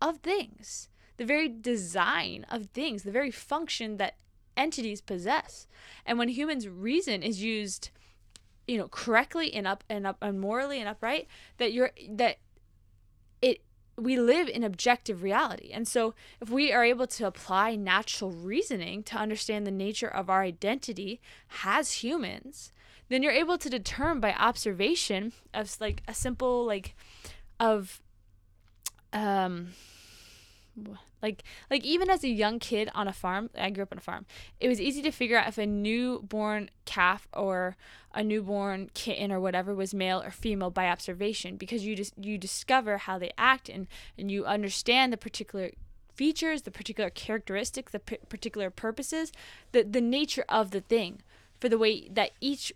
of 0.00 0.18
things 0.18 0.88
the 1.16 1.24
very 1.24 1.48
design 1.48 2.44
of 2.50 2.66
things 2.66 3.02
the 3.02 3.12
very 3.12 3.30
function 3.30 3.96
that 3.96 4.16
entities 4.56 5.00
possess. 5.00 5.66
And 6.04 6.18
when 6.18 6.28
humans 6.28 6.68
reason 6.68 7.22
is 7.22 7.42
used 7.42 7.90
you 8.66 8.78
know 8.78 8.88
correctly 8.88 9.52
and 9.52 9.66
up 9.66 9.84
and 9.88 10.06
up 10.06 10.16
and 10.22 10.40
morally 10.40 10.78
and 10.78 10.88
upright 10.88 11.26
that 11.58 11.72
you're 11.72 11.90
that 12.08 12.38
it 13.40 13.60
we 13.96 14.18
live 14.18 14.48
in 14.48 14.64
objective 14.64 15.22
reality. 15.22 15.70
And 15.70 15.86
so 15.86 16.14
if 16.40 16.48
we 16.48 16.72
are 16.72 16.82
able 16.82 17.06
to 17.08 17.26
apply 17.26 17.76
natural 17.76 18.30
reasoning 18.30 19.02
to 19.04 19.16
understand 19.16 19.66
the 19.66 19.70
nature 19.70 20.08
of 20.08 20.30
our 20.30 20.42
identity 20.42 21.20
as 21.64 21.92
humans 21.92 22.72
then 23.12 23.22
you're 23.22 23.32
able 23.32 23.58
to 23.58 23.68
determine 23.68 24.20
by 24.20 24.32
observation 24.32 25.32
of 25.52 25.78
like 25.80 26.02
a 26.08 26.14
simple 26.14 26.64
like 26.64 26.94
of 27.60 28.00
um 29.12 29.68
like 31.22 31.42
like 31.70 31.84
even 31.84 32.10
as 32.10 32.24
a 32.24 32.28
young 32.28 32.58
kid 32.58 32.90
on 32.94 33.06
a 33.08 33.12
farm, 33.12 33.50
I 33.56 33.70
grew 33.70 33.82
up 33.82 33.92
on 33.92 33.98
a 33.98 34.02
farm. 34.02 34.26
It 34.60 34.68
was 34.68 34.80
easy 34.80 35.02
to 35.02 35.10
figure 35.10 35.36
out 35.36 35.48
if 35.48 35.58
a 35.58 35.66
newborn 35.66 36.70
calf 36.84 37.28
or 37.32 37.76
a 38.14 38.22
newborn 38.22 38.90
kitten 38.94 39.30
or 39.32 39.40
whatever 39.40 39.74
was 39.74 39.94
male 39.94 40.22
or 40.22 40.30
female 40.30 40.70
by 40.70 40.88
observation 40.88 41.56
because 41.56 41.84
you 41.84 41.94
just 41.94 42.14
you 42.18 42.38
discover 42.38 42.98
how 42.98 43.18
they 43.18 43.32
act 43.38 43.68
and 43.68 43.86
and 44.18 44.30
you 44.30 44.44
understand 44.44 45.12
the 45.12 45.16
particular 45.16 45.70
features, 46.14 46.62
the 46.62 46.70
particular 46.70 47.10
characteristics, 47.10 47.92
the 47.92 47.98
p- 47.98 48.18
particular 48.28 48.70
purposes, 48.70 49.32
the 49.72 49.82
the 49.82 50.00
nature 50.00 50.44
of 50.48 50.70
the 50.70 50.80
thing 50.80 51.22
for 51.60 51.68
the 51.68 51.78
way 51.78 52.08
that 52.08 52.32
each 52.40 52.72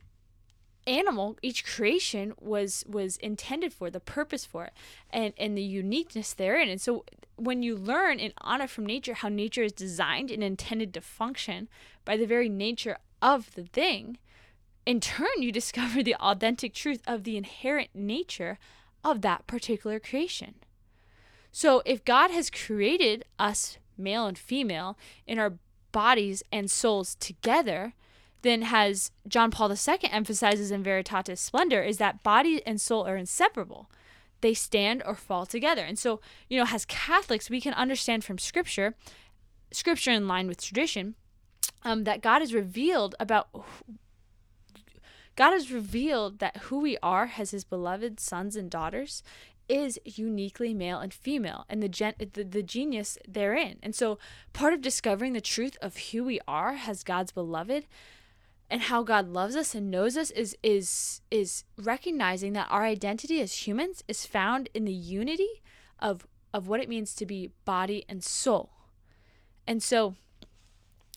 animal 0.87 1.37
each 1.43 1.65
creation 1.65 2.33
was 2.41 2.85
was 2.89 3.17
intended 3.19 3.73
for 3.73 3.91
the 3.91 4.01
purpose 4.01 4.45
for 4.45 4.67
it 4.67 4.73
and 5.11 5.33
and 5.37 5.57
the 5.57 5.63
uniqueness 5.63 6.33
therein. 6.33 6.69
And 6.69 6.81
so 6.81 7.05
when 7.37 7.63
you 7.63 7.77
learn 7.77 8.21
and 8.21 8.33
honor 8.39 8.67
from 8.67 8.87
nature 8.87 9.15
how 9.15 9.29
nature 9.29 9.63
is 9.63 9.73
designed 9.73 10.31
and 10.31 10.43
intended 10.43 10.95
to 10.95 11.01
function 11.01 11.69
by 12.05 12.17
the 12.17 12.27
very 12.27 12.49
nature 12.49 12.99
of 13.21 13.55
the 13.55 13.65
thing 13.65 14.19
in 14.85 15.01
turn 15.01 15.29
you 15.39 15.53
discover 15.53 16.03
the 16.03 16.15
authentic 16.17 16.73
truth 16.73 17.03
of 17.07 17.25
the 17.25 17.37
inherent 17.37 17.91
nature 17.95 18.59
of 19.05 19.23
that 19.23 19.47
particular 19.47 19.99
creation. 19.99 20.55
So 21.53 21.83
if 21.85 22.05
god 22.05 22.31
has 22.31 22.51
created 22.51 23.25
us 23.39 23.79
male 23.99 24.27
and 24.27 24.39
female 24.39 24.97
in 25.27 25.39
our 25.39 25.55
bodies 25.93 26.43
and 26.53 26.71
souls 26.71 27.15
together 27.15 27.95
then 28.47 28.63
has 28.63 29.11
John 29.27 29.51
Paul 29.51 29.71
II 29.71 29.99
emphasizes 30.11 30.71
in 30.71 30.83
Veritatis 30.83 31.39
Splendor 31.39 31.83
is 31.83 31.99
that 31.99 32.23
body 32.23 32.63
and 32.67 32.81
soul 32.81 33.07
are 33.07 33.17
inseparable. 33.17 33.91
They 34.41 34.55
stand 34.55 35.03
or 35.05 35.15
fall 35.15 35.47
together. 35.47 35.83
And 35.83 35.99
so, 35.99 36.21
you 36.49 36.59
know, 36.59 36.67
as 36.71 36.85
Catholics, 36.85 37.51
we 37.51 37.61
can 37.61 37.75
understand 37.75 38.25
from 38.25 38.39
scripture, 38.39 38.95
scripture 39.73 40.11
in 40.11 40.29
line 40.29 40.47
with 40.47 40.63
tradition, 40.63 41.15
um, 41.83 42.05
that 42.05 42.21
God 42.21 42.41
has 42.41 42.53
revealed 42.53 43.15
about 43.19 43.49
God 45.37 45.53
has 45.53 45.71
revealed 45.71 46.39
that 46.39 46.57
who 46.57 46.81
we 46.81 46.97
are 47.03 47.33
as 47.39 47.51
his 47.51 47.65
beloved 47.65 48.19
sons 48.21 48.57
and 48.57 48.71
daughters 48.71 49.23
is 49.69 49.99
uniquely 50.05 50.73
male 50.73 50.99
and 50.99 51.13
female 51.13 51.67
and 51.69 51.83
the, 51.83 51.89
gen- 51.89 52.15
the 52.19 52.45
the 52.45 52.63
genius 52.63 53.19
therein. 53.29 53.79
And 53.83 53.95
so 53.95 54.19
part 54.53 54.73
of 54.73 54.81
discovering 54.81 55.33
the 55.33 55.41
truth 55.41 55.77
of 55.83 55.97
who 55.97 56.25
we 56.25 56.41
are 56.49 56.79
as 56.87 57.03
God's 57.03 57.33
beloved 57.33 57.87
and 58.69 58.83
how 58.83 59.03
God 59.03 59.29
loves 59.29 59.55
us 59.55 59.75
and 59.75 59.91
knows 59.91 60.17
us 60.17 60.31
is 60.31 60.57
is 60.63 61.21
is 61.31 61.65
recognizing 61.77 62.53
that 62.55 62.69
our 62.71 62.85
identity 62.85 63.41
as 63.41 63.67
humans 63.67 64.03
is 64.09 64.27
found 64.27 64.69
in 64.75 64.85
the 64.85 64.93
unity 64.93 65.63
of 65.99 66.27
of 66.53 66.69
what 66.69 66.81
it 66.81 66.89
means 66.89 67.15
to 67.15 67.27
be 67.27 67.53
body 67.65 68.05
and 68.09 68.25
soul. 68.25 68.71
And 69.67 69.83
so 69.83 70.15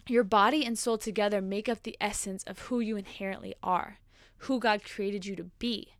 your 0.08 0.24
body 0.24 0.66
and 0.66 0.78
soul 0.78 0.98
together 0.98 1.42
make 1.42 1.70
up 1.70 1.84
the 1.84 1.98
essence 2.02 2.44
of 2.46 2.60
who 2.60 2.80
you 2.80 2.98
inherently 2.98 3.56
are, 3.62 4.00
who 4.38 4.60
God 4.60 4.84
created 4.84 5.26
you 5.26 5.36
to 5.36 5.46
be, 5.60 5.94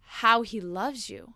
how 0.00 0.42
he 0.42 0.60
loves 0.60 1.10
you, 1.10 1.34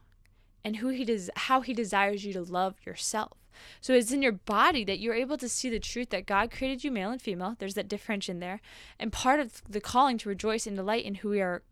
and 0.64 0.76
who 0.76 0.88
he 0.88 1.04
does 1.04 1.30
how 1.36 1.60
he 1.60 1.74
desires 1.74 2.24
you 2.24 2.32
to 2.32 2.42
love 2.42 2.76
yourself. 2.84 3.41
So 3.80 3.92
it's 3.92 4.12
in 4.12 4.22
your 4.22 4.32
body 4.32 4.84
that 4.84 4.98
you're 4.98 5.14
able 5.14 5.36
to 5.38 5.48
see 5.48 5.68
the 5.70 5.80
truth 5.80 6.10
that 6.10 6.26
God 6.26 6.50
created 6.50 6.84
you 6.84 6.90
male 6.90 7.10
and 7.10 7.20
female. 7.20 7.56
There's 7.58 7.74
that 7.74 7.88
difference 7.88 8.28
in 8.28 8.40
there. 8.40 8.60
And 8.98 9.12
part 9.12 9.40
of 9.40 9.62
the 9.68 9.80
calling 9.80 10.18
to 10.18 10.28
rejoice 10.28 10.66
and 10.66 10.76
delight 10.76 11.04
in 11.04 11.16
who 11.16 11.30
we 11.30 11.40
are 11.40 11.62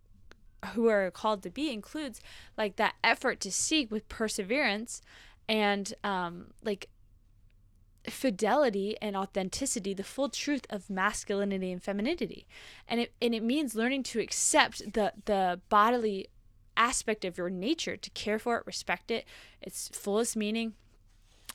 who 0.74 0.88
are 0.88 1.10
called 1.10 1.42
to 1.42 1.50
be 1.50 1.72
includes 1.72 2.20
like 2.56 2.76
that 2.76 2.94
effort 3.02 3.40
to 3.40 3.50
seek 3.50 3.90
with 3.90 4.08
perseverance 4.08 5.00
and 5.48 5.94
um 6.04 6.48
like 6.62 6.88
fidelity 8.08 8.96
and 9.02 9.16
authenticity 9.16 9.92
the 9.92 10.02
full 10.02 10.28
truth 10.28 10.66
of 10.70 10.88
masculinity 10.88 11.70
and 11.70 11.82
femininity 11.82 12.46
and 12.88 13.00
it 13.00 13.12
and 13.20 13.34
it 13.34 13.42
means 13.42 13.74
learning 13.74 14.02
to 14.02 14.20
accept 14.20 14.92
the 14.94 15.12
the 15.26 15.60
bodily 15.68 16.28
aspect 16.76 17.24
of 17.24 17.36
your 17.36 17.50
nature 17.50 17.96
to 17.96 18.08
care 18.10 18.38
for 18.38 18.56
it 18.56 18.66
respect 18.66 19.10
it 19.10 19.26
its 19.60 19.88
fullest 19.88 20.36
meaning 20.36 20.74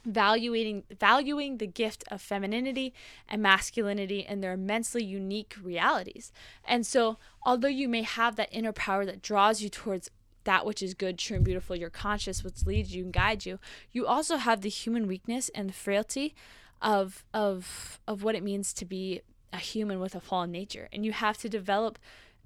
valuing 0.06 0.84
valuing 1.00 1.58
the 1.58 1.68
gift 1.68 2.04
of 2.10 2.22
femininity 2.22 2.94
and 3.28 3.42
masculinity 3.42 4.26
and 4.26 4.44
their 4.44 4.54
immensely 4.54 5.04
unique 5.04 5.56
realities. 5.62 6.32
And 6.64 6.86
so, 6.86 7.18
although 7.44 7.68
you 7.68 7.90
may 7.90 8.04
have 8.04 8.36
that 8.36 8.50
inner 8.52 8.72
power 8.72 9.06
that 9.06 9.22
draws 9.22 9.62
you 9.62 9.70
towards 9.70 10.10
that 10.44 10.66
which 10.66 10.82
is 10.82 10.94
good, 10.94 11.18
true, 11.18 11.38
and 11.38 11.46
beautiful, 11.46 11.76
your 11.76 11.90
conscious, 11.90 12.44
which 12.44 12.66
leads 12.66 12.96
you 12.96 13.04
and 13.04 13.14
guides 13.14 13.46
you, 13.46 13.60
you 13.92 14.06
also 14.06 14.38
have 14.38 14.62
the 14.62 14.70
human 14.70 15.08
weakness 15.08 15.50
and 15.50 15.70
the 15.70 15.74
frailty 15.74 16.36
of 16.82 17.24
of 17.34 18.00
of 18.08 18.24
what 18.24 18.36
it 18.36 18.44
means 18.44 18.74
to 18.74 18.86
be 18.86 19.22
a 19.52 19.58
human 19.58 20.00
with 20.00 20.16
a 20.16 20.20
fallen 20.20 20.52
nature. 20.52 20.88
And 20.94 21.06
you 21.06 21.12
have 21.12 21.38
to 21.40 21.50
develop 21.50 21.98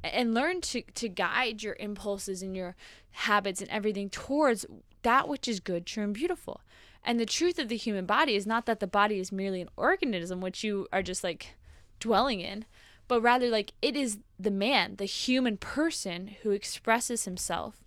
and 0.04 0.34
learn 0.34 0.62
to 0.62 0.82
to 0.82 1.10
guide 1.10 1.62
your 1.62 1.76
impulses 1.80 2.41
and 2.41 2.56
your 2.56 2.76
habits 3.12 3.62
and 3.62 3.69
everything 3.69 4.10
towards 4.10 4.65
that 5.02 5.28
which 5.28 5.48
is 5.48 5.60
good, 5.60 5.86
true, 5.86 6.04
and 6.04 6.13
beautiful. 6.13 6.62
And 7.10 7.19
the 7.19 7.26
truth 7.26 7.58
of 7.58 7.69
the 7.69 7.76
human 7.76 8.06
body 8.06 8.36
is 8.36 8.45
not 8.45 8.67
that 8.67 8.80
the 8.80 8.86
body 8.86 9.19
is 9.19 9.32
merely 9.32 9.62
an 9.62 9.69
organism, 9.76 10.41
which 10.41 10.63
you 10.63 10.88
are 10.93 11.02
just 11.02 11.24
like 11.24 11.56
dwelling 12.00 12.39
in, 12.39 12.65
but 13.08 13.19
rather 13.19 13.50
like 13.50 13.72
it 13.82 13.95
is 13.95 14.19
the 14.39 14.52
man, 14.52 14.98
the 14.98 15.06
human 15.06 15.58
person 15.58 16.36
who 16.43 16.52
expresses 16.52 17.26
himself 17.26 17.84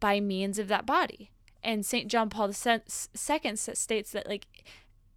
by 0.00 0.20
means 0.20 0.58
of 0.58 0.68
that 0.68 0.86
body. 0.86 1.30
And 1.62 1.84
St. 1.84 2.08
John 2.10 2.30
Paul 2.30 2.48
II 2.48 2.80
states 2.86 4.12
that 4.12 4.26
like 4.26 4.46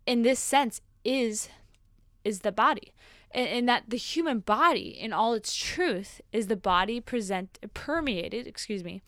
in 0.06 0.24
this 0.24 0.40
sense 0.40 0.82
is 1.06 1.48
is 2.26 2.42
the 2.42 2.52
body. 2.52 2.92
And, 3.32 3.48
and 3.48 3.70
that 3.70 3.86
the 3.88 3.96
human 3.96 4.40
body 4.40 4.90
in 4.90 5.14
all 5.14 5.34
its 5.34 5.56
truth 5.56 6.20
is 6.34 6.48
the 6.48 6.58
body 6.58 7.00
present 7.00 7.58
permeated, 7.74 8.48
excuse 8.48 8.84
me, 8.84 9.02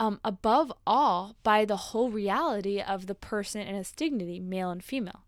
um, 0.00 0.20
above 0.24 0.72
all 0.86 1.36
by 1.42 1.64
the 1.64 1.76
whole 1.76 2.10
reality 2.10 2.80
of 2.80 3.06
the 3.06 3.14
person 3.14 3.60
and 3.60 3.76
his 3.76 3.92
dignity, 3.92 4.38
male 4.38 4.70
and 4.70 4.82
female. 4.82 5.24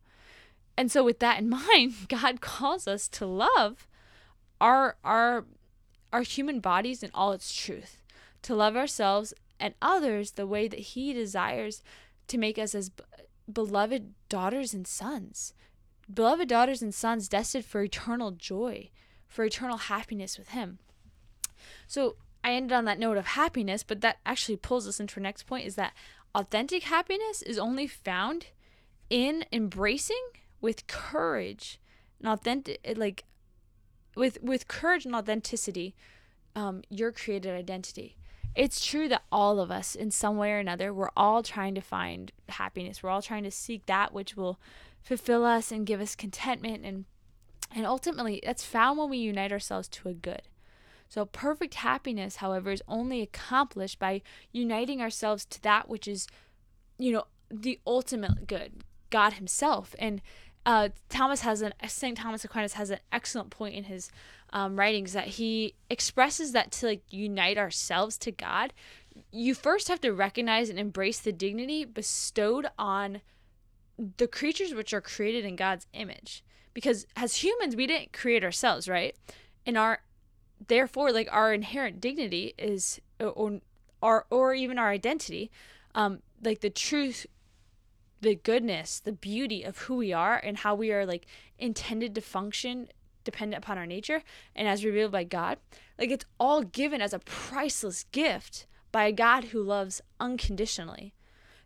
And 0.77 0.91
so, 0.91 1.05
with 1.05 1.19
that 1.19 1.41
in 1.41 1.49
mind, 1.49 2.09
God 2.09 2.41
calls 2.41 2.87
us 2.87 3.09
to 3.09 3.27
love 3.27 3.89
our 4.61 4.97
our 5.05 5.45
our 6.13 6.23
human 6.23 6.61
bodies 6.61 7.03
in 7.03 7.11
all 7.15 7.33
its 7.33 7.55
truth, 7.55 8.03
to 8.43 8.55
love 8.55 8.77
ourselves 8.77 9.35
and 9.59 9.75
others 9.83 10.33
the 10.33 10.47
way 10.47 10.69
that 10.69 10.81
He 10.81 11.13
desires 11.13 11.83
to 12.29 12.39
make 12.39 12.59
us 12.59 12.75
as 12.75 12.91
beloved 13.53 14.15
daughters 14.29 14.73
and 14.73 14.87
sons, 14.87 15.53
beloved 16.13 16.49
daughters 16.49 16.83
and 16.83 16.95
sons 16.95 17.29
destined 17.29 17.65
for 17.65 17.83
eternal 17.83 18.31
joy, 18.31 18.91
for 19.29 19.45
eternal 19.45 19.77
happiness 19.77 20.39
with 20.39 20.51
Him. 20.51 20.79
So 21.87 22.17
I 22.43 22.53
ended 22.53 22.73
on 22.73 22.85
that 22.87 22.99
note 22.99 23.17
of 23.17 23.27
happiness, 23.27 23.83
but 23.83 24.01
that 24.01 24.19
actually 24.25 24.57
pulls 24.57 24.89
us 24.89 25.01
into 25.01 25.19
our 25.19 25.23
next 25.23 25.45
point 25.45 25.67
is 25.67 25.75
that 25.77 25.93
authentic 26.35 26.85
happiness 26.85 27.43
is 27.43 27.59
only 27.59 27.87
found 27.87 28.47
in 29.09 29.45
embracing 29.53 30.23
with 30.61 30.87
courage 30.87 31.81
and 32.21 32.29
authentic 32.29 32.81
like 32.97 33.25
with 34.15 34.43
with 34.43 34.69
courage 34.69 35.05
and 35.05 35.15
authenticity 35.15 35.95
um, 36.55 36.83
your 36.89 37.13
created 37.13 37.55
identity. 37.55 38.17
It's 38.55 38.85
true 38.85 39.09
that 39.09 39.23
all 39.31 39.61
of 39.61 39.71
us 39.71 39.95
in 39.95 40.11
some 40.11 40.37
way 40.37 40.53
or 40.53 40.59
another 40.59 40.93
we're 40.93 41.11
all 41.17 41.43
trying 41.43 41.75
to 41.75 41.81
find 41.81 42.33
happiness. 42.49 43.03
We're 43.03 43.11
all 43.11 43.23
trying 43.23 43.45
to 43.45 43.51
seek 43.51 43.87
that 43.87 44.13
which 44.13 44.37
will 44.37 44.59
fulfill 45.03 45.45
us 45.45 45.73
and 45.73 45.87
give 45.87 46.01
us 46.01 46.15
contentment 46.15 46.85
and 46.85 47.05
and 47.75 47.87
ultimately 47.87 48.41
that's 48.45 48.65
found 48.65 48.99
when 48.99 49.11
we 49.11 49.19
unite 49.19 49.53
ourselves 49.53 49.89
to 49.89 50.09
a 50.09 50.15
good 50.15 50.43
So, 51.11 51.27
perfect 51.27 51.75
happiness, 51.75 52.37
however, 52.37 52.71
is 52.71 52.83
only 52.87 53.21
accomplished 53.21 53.99
by 53.99 54.23
uniting 54.53 55.03
ourselves 55.03 55.45
to 55.47 55.63
that 55.63 55.89
which 55.89 56.07
is, 56.07 56.29
you 56.99 57.13
know, 57.13 57.25
the 57.51 57.81
ultimate 57.85 58.47
good, 58.47 58.85
God 59.11 59.35
Himself. 59.35 59.97
And 59.99 60.23
uh, 60.65 60.91
Thomas 61.09 61.41
has 61.41 61.63
an 61.63 61.73
Saint 61.89 62.19
Thomas 62.19 62.45
Aquinas 62.45 62.75
has 62.75 62.91
an 62.91 63.01
excellent 63.11 63.51
point 63.51 63.75
in 63.75 63.85
his 63.85 64.11
um, 64.53 64.79
writings 64.79 65.13
that 65.13 65.27
he 65.27 65.75
expresses 65.89 66.53
that 66.53 66.71
to 66.73 66.87
like 66.87 67.03
unite 67.11 67.59
ourselves 67.59 68.17
to 68.19 68.31
God, 68.31 68.73
you 69.33 69.55
first 69.55 69.89
have 69.89 70.01
to 70.03 70.13
recognize 70.13 70.71
and 70.71 70.79
embrace 70.79 71.19
the 71.19 71.33
dignity 71.33 71.85
bestowed 71.85 72.69
on 72.79 73.21
the 74.17 74.29
creatures 74.29 74.75
which 74.75 74.95
are 74.95 75.01
created 75.01 75.45
in 75.45 75.57
God's 75.57 75.87
image. 75.93 76.45
Because 76.73 77.05
as 77.17 77.37
humans, 77.37 77.75
we 77.75 77.89
didn't 77.89 78.13
create 78.13 78.45
ourselves, 78.45 78.89
right? 78.89 79.17
In 79.67 79.77
our 79.77 80.01
therefore 80.69 81.13
like 81.13 81.29
our 81.31 81.53
inherent 81.53 82.01
dignity 82.01 82.55
is 82.59 83.01
or 83.19 83.61
or 84.03 84.27
or 84.31 84.55
even 84.55 84.79
our 84.79 84.91
identity 84.91 85.51
um 85.95 86.21
like 86.43 86.61
the 86.61 86.71
truth 86.71 87.27
the 88.21 88.35
goodness 88.35 89.01
the 89.01 89.13
beauty 89.13 89.63
of 89.63 89.79
who 89.79 89.97
we 89.97 90.13
are 90.13 90.37
and 90.37 90.59
how 90.59 90.75
we 90.75 90.93
are 90.93 91.07
like 91.07 91.27
intended 91.59 92.15
to 92.15 92.21
function 92.21 92.89
dependent 93.25 93.63
upon 93.63 93.79
our 93.79 93.87
nature 93.87 94.23
and 94.55 94.69
as 94.69 94.85
revealed 94.85 95.13
by 95.13 95.25
god. 95.25 95.59
Like 95.99 96.11
it's 96.11 96.25
all 96.39 96.63
given 96.63 97.01
as 97.01 97.13
a 97.13 97.19
priceless 97.21 98.05
gift 98.13 98.67
by 98.93 99.05
a 99.05 99.13
god 99.13 99.45
who 99.45 99.63
loves 99.63 100.01
unconditionally 100.19 101.13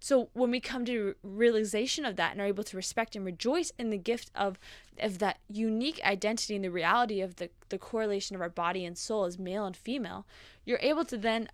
so 0.04 0.28
when 0.34 0.50
we 0.50 0.60
come 0.60 0.84
to 0.84 1.14
realization 1.22 2.04
of 2.04 2.16
that 2.16 2.32
and 2.32 2.40
are 2.42 2.44
able 2.44 2.62
to 2.62 2.76
respect 2.76 3.16
and 3.16 3.24
rejoice 3.24 3.72
in 3.78 3.88
the 3.88 3.96
gift 3.96 4.30
of 4.34 4.58
of 4.98 5.18
that 5.18 5.38
unique 5.48 5.98
identity 6.04 6.54
and 6.54 6.62
the 6.62 6.70
reality 6.70 7.22
of 7.22 7.36
the, 7.36 7.48
the 7.70 7.78
correlation 7.78 8.36
of 8.36 8.42
our 8.42 8.50
body 8.50 8.84
and 8.84 8.98
soul 8.98 9.24
as 9.24 9.38
male 9.38 9.64
and 9.64 9.74
female, 9.74 10.26
you're 10.66 10.78
able 10.82 11.06
to 11.06 11.16
then 11.16 11.48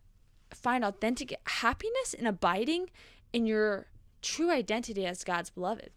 find 0.53 0.85
authentic 0.85 1.39
happiness 1.47 2.13
in 2.13 2.27
abiding 2.27 2.91
in 3.33 3.47
your 3.47 3.87
true 4.21 4.51
identity 4.51 5.07
as 5.07 5.23
God's 5.23 5.51
beloved. 5.51 5.91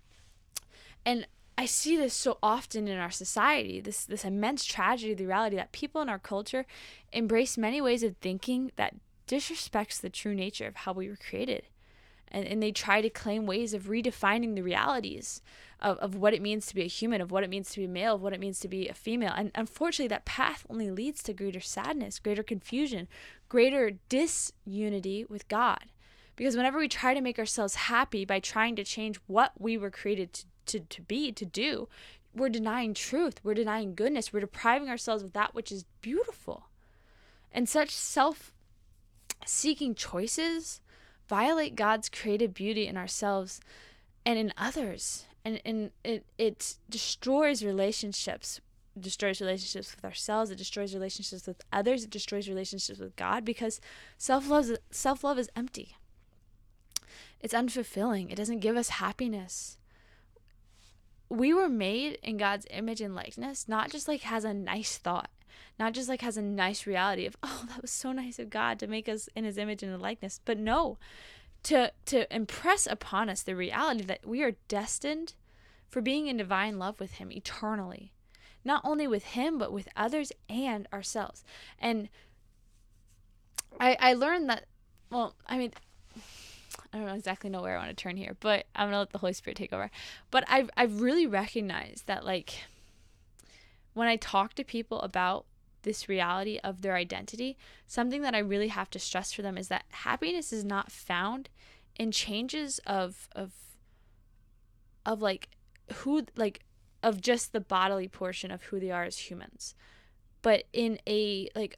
And 1.03 1.25
I 1.57 1.65
see 1.65 1.97
this 1.97 2.13
so 2.13 2.37
often 2.43 2.87
in 2.87 2.99
our 2.99 3.09
society, 3.09 3.81
this 3.81 4.05
this 4.05 4.23
immense 4.23 4.63
tragedy, 4.63 5.15
the 5.15 5.25
reality 5.25 5.55
that 5.55 5.71
people 5.71 6.03
in 6.03 6.09
our 6.09 6.19
culture 6.19 6.67
embrace 7.11 7.57
many 7.57 7.81
ways 7.81 8.03
of 8.03 8.15
thinking 8.17 8.71
that 8.75 8.93
disrespects 9.27 9.99
the 9.99 10.11
true 10.11 10.35
nature 10.35 10.67
of 10.67 10.75
how 10.75 10.93
we 10.93 11.09
were 11.09 11.17
created 11.17 11.63
and, 12.33 12.45
and 12.45 12.61
they 12.61 12.71
try 12.71 13.01
to 13.01 13.09
claim 13.09 13.45
ways 13.45 13.73
of 13.73 13.83
redefining 13.83 14.55
the 14.55 14.63
realities 14.63 15.41
of, 15.79 15.97
of 15.99 16.15
what 16.15 16.33
it 16.33 16.41
means 16.41 16.65
to 16.65 16.75
be 16.75 16.81
a 16.81 16.87
human, 16.87 17.21
of 17.21 17.31
what 17.31 17.43
it 17.43 17.49
means 17.49 17.69
to 17.71 17.79
be 17.79 17.87
male, 17.87 18.15
of 18.15 18.21
what 18.21 18.33
it 18.33 18.39
means 18.39 18.59
to 18.61 18.67
be 18.67 18.87
a 18.87 18.93
female. 18.93 19.33
And 19.35 19.51
unfortunately, 19.53 20.07
that 20.09 20.25
path 20.25 20.65
only 20.69 20.89
leads 20.89 21.21
to 21.23 21.33
greater 21.33 21.59
sadness, 21.59 22.19
greater 22.19 22.43
confusion, 22.43 23.07
greater 23.49 23.91
disunity 24.09 25.25
with 25.25 25.47
God. 25.47 25.85
Because 26.35 26.57
whenever 26.57 26.79
we 26.79 26.87
try 26.87 27.13
to 27.13 27.21
make 27.21 27.37
ourselves 27.37 27.75
happy 27.75 28.25
by 28.25 28.39
trying 28.39 28.75
to 28.77 28.83
change 28.83 29.19
what 29.27 29.51
we 29.59 29.77
were 29.77 29.91
created 29.91 30.33
to, 30.33 30.45
to, 30.65 30.79
to 30.79 31.01
be, 31.03 31.31
to 31.31 31.45
do, 31.45 31.87
we're 32.33 32.49
denying 32.49 32.95
truth, 32.95 33.39
we're 33.43 33.53
denying 33.53 33.93
goodness, 33.93 34.33
we're 34.33 34.39
depriving 34.39 34.89
ourselves 34.89 35.21
of 35.21 35.33
that 35.33 35.53
which 35.53 35.71
is 35.71 35.85
beautiful. 36.01 36.69
And 37.51 37.69
such 37.69 37.91
self 37.91 38.51
seeking 39.45 39.93
choices 39.93 40.81
violate 41.27 41.75
God's 41.75 42.09
created 42.09 42.53
beauty 42.53 42.87
in 42.87 42.97
ourselves 42.97 43.59
and 44.25 44.37
in 44.37 44.53
others. 44.57 45.25
And, 45.45 45.61
and 45.65 45.91
it, 46.03 46.25
it 46.37 46.75
destroys 46.89 47.63
relationships 47.63 48.61
destroys 48.99 49.41
relationships 49.41 49.95
with 49.95 50.05
ourselves 50.05 50.51
it 50.51 50.57
destroys 50.57 50.93
relationships 50.93 51.47
with 51.47 51.63
others 51.73 52.03
it 52.03 52.09
destroys 52.09 52.47
relationships 52.47 52.99
with 52.99 53.15
god 53.15 53.43
because 53.43 53.81
self-love 54.17 54.69
self-love 54.91 55.39
is 55.39 55.49
empty. 55.55 55.95
It's 57.39 57.53
unfulfilling. 57.53 58.31
It 58.31 58.35
doesn't 58.35 58.59
give 58.59 58.77
us 58.77 58.89
happiness. 58.89 59.77
We 61.27 61.53
were 61.53 61.67
made 61.67 62.19
in 62.23 62.37
god's 62.37 62.67
image 62.69 63.01
and 63.01 63.15
likeness 63.15 63.67
not 63.67 63.91
just 63.91 64.07
like 64.07 64.21
has 64.21 64.45
a 64.45 64.53
nice 64.53 64.97
thought 64.97 65.29
not 65.79 65.93
just 65.93 66.09
like 66.09 66.21
has 66.21 66.37
a 66.37 66.41
nice 66.41 66.85
reality 66.85 67.25
of 67.25 67.35
oh 67.43 67.65
that 67.69 67.81
was 67.81 67.91
so 67.91 68.11
nice 68.11 68.39
of 68.39 68.49
god 68.49 68.79
to 68.79 68.87
make 68.87 69.09
us 69.09 69.29
in 69.35 69.43
his 69.43 69.57
image 69.57 69.83
and 69.83 70.01
likeness 70.01 70.39
but 70.45 70.57
no 70.57 70.97
to 71.63 71.91
to 72.05 72.33
impress 72.33 72.85
upon 72.87 73.29
us 73.29 73.41
the 73.41 73.55
reality 73.55 74.03
that 74.03 74.25
we 74.25 74.43
are 74.43 74.55
destined 74.67 75.33
for 75.89 76.01
being 76.01 76.27
in 76.27 76.37
divine 76.37 76.77
love 76.77 76.99
with 76.99 77.13
him 77.13 77.31
eternally 77.31 78.11
not 78.65 78.81
only 78.83 79.07
with 79.07 79.23
him 79.25 79.57
but 79.57 79.71
with 79.71 79.87
others 79.95 80.31
and 80.49 80.87
ourselves 80.93 81.43
and 81.79 82.09
i 83.79 83.95
i 83.99 84.13
learned 84.13 84.49
that 84.49 84.65
well 85.09 85.35
i 85.47 85.57
mean 85.57 85.71
I 86.91 86.97
don't 86.97 87.07
know 87.07 87.13
exactly 87.13 87.49
know 87.49 87.61
where 87.61 87.75
I 87.75 87.79
want 87.79 87.89
to 87.89 88.01
turn 88.01 88.17
here, 88.17 88.35
but 88.39 88.67
I'm 88.75 88.87
gonna 88.87 88.99
let 88.99 89.09
the 89.09 89.17
Holy 89.17 89.33
Spirit 89.33 89.57
take 89.57 89.73
over. 89.73 89.89
But 90.29 90.43
I've 90.47 90.69
I've 90.77 91.01
really 91.01 91.25
recognized 91.25 92.05
that 92.05 92.23
like 92.23 92.65
when 93.93 94.07
I 94.07 94.15
talk 94.15 94.53
to 94.55 94.63
people 94.63 94.99
about 95.01 95.45
this 95.83 96.09
reality 96.09 96.59
of 96.63 96.81
their 96.81 96.95
identity, 96.95 97.57
something 97.87 98.21
that 98.21 98.35
I 98.35 98.39
really 98.39 98.69
have 98.69 98.89
to 98.91 98.99
stress 98.99 99.31
for 99.31 99.41
them 99.41 99.57
is 99.57 99.67
that 99.67 99.85
happiness 99.89 100.51
is 100.51 100.63
not 100.63 100.91
found 100.91 101.49
in 101.95 102.11
changes 102.11 102.79
of 102.85 103.27
of 103.35 103.51
of 105.05 105.21
like 105.21 105.49
who 105.93 106.25
like 106.35 106.61
of 107.03 107.21
just 107.21 107.51
the 107.51 107.59
bodily 107.59 108.07
portion 108.07 108.49
of 108.49 108.63
who 108.63 108.79
they 108.79 108.91
are 108.91 109.03
as 109.03 109.17
humans, 109.17 109.75
but 110.41 110.63
in 110.71 110.99
a 111.07 111.49
like 111.55 111.77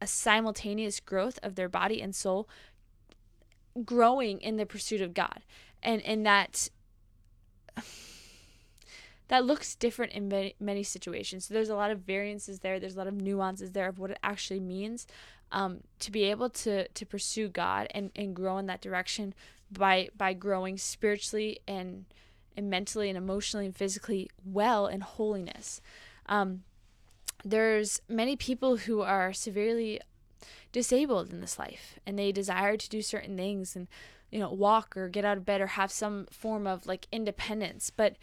a 0.00 0.06
simultaneous 0.06 1.00
growth 1.00 1.38
of 1.42 1.54
their 1.54 1.68
body 1.68 2.00
and 2.02 2.14
soul 2.14 2.48
growing 3.84 4.40
in 4.40 4.56
the 4.56 4.66
pursuit 4.66 5.00
of 5.00 5.14
God. 5.14 5.40
And 5.82 6.02
and 6.02 6.24
that 6.26 6.68
that 9.28 9.44
looks 9.44 9.74
different 9.74 10.12
in 10.12 10.28
many, 10.28 10.54
many 10.60 10.82
situations. 10.82 11.46
So 11.46 11.54
there's 11.54 11.68
a 11.68 11.74
lot 11.74 11.90
of 11.90 12.00
variances 12.00 12.60
there. 12.60 12.78
There's 12.78 12.94
a 12.94 12.98
lot 12.98 13.08
of 13.08 13.20
nuances 13.20 13.72
there 13.72 13.88
of 13.88 13.98
what 13.98 14.10
it 14.10 14.18
actually 14.22 14.60
means 14.60 15.06
um, 15.52 15.80
to 16.00 16.10
be 16.10 16.24
able 16.24 16.50
to 16.50 16.88
to 16.88 17.06
pursue 17.06 17.48
God 17.48 17.88
and, 17.92 18.10
and 18.16 18.34
grow 18.34 18.58
in 18.58 18.66
that 18.66 18.80
direction 18.80 19.34
by 19.70 20.08
by 20.16 20.32
growing 20.32 20.76
spiritually 20.78 21.60
and 21.66 22.04
and 22.56 22.70
mentally 22.70 23.08
and 23.08 23.18
emotionally 23.18 23.66
and 23.66 23.76
physically 23.76 24.30
well 24.44 24.86
in 24.86 25.00
holiness. 25.00 25.80
Um, 26.26 26.62
there's 27.44 28.00
many 28.08 28.34
people 28.34 28.78
who 28.78 29.02
are 29.02 29.32
severely 29.32 30.00
disabled 30.72 31.32
in 31.32 31.40
this 31.40 31.58
life 31.58 31.98
and 32.06 32.18
they 32.18 32.32
desire 32.32 32.76
to 32.76 32.88
do 32.88 33.00
certain 33.02 33.36
things 33.36 33.76
and 33.76 33.88
you 34.30 34.38
know 34.38 34.50
walk 34.50 34.96
or 34.96 35.08
get 35.08 35.24
out 35.24 35.36
of 35.36 35.44
bed 35.44 35.60
or 35.60 35.68
have 35.68 35.90
some 35.90 36.26
form 36.30 36.66
of 36.66 36.86
like 36.86 37.06
independence 37.12 37.90
but 37.90 38.16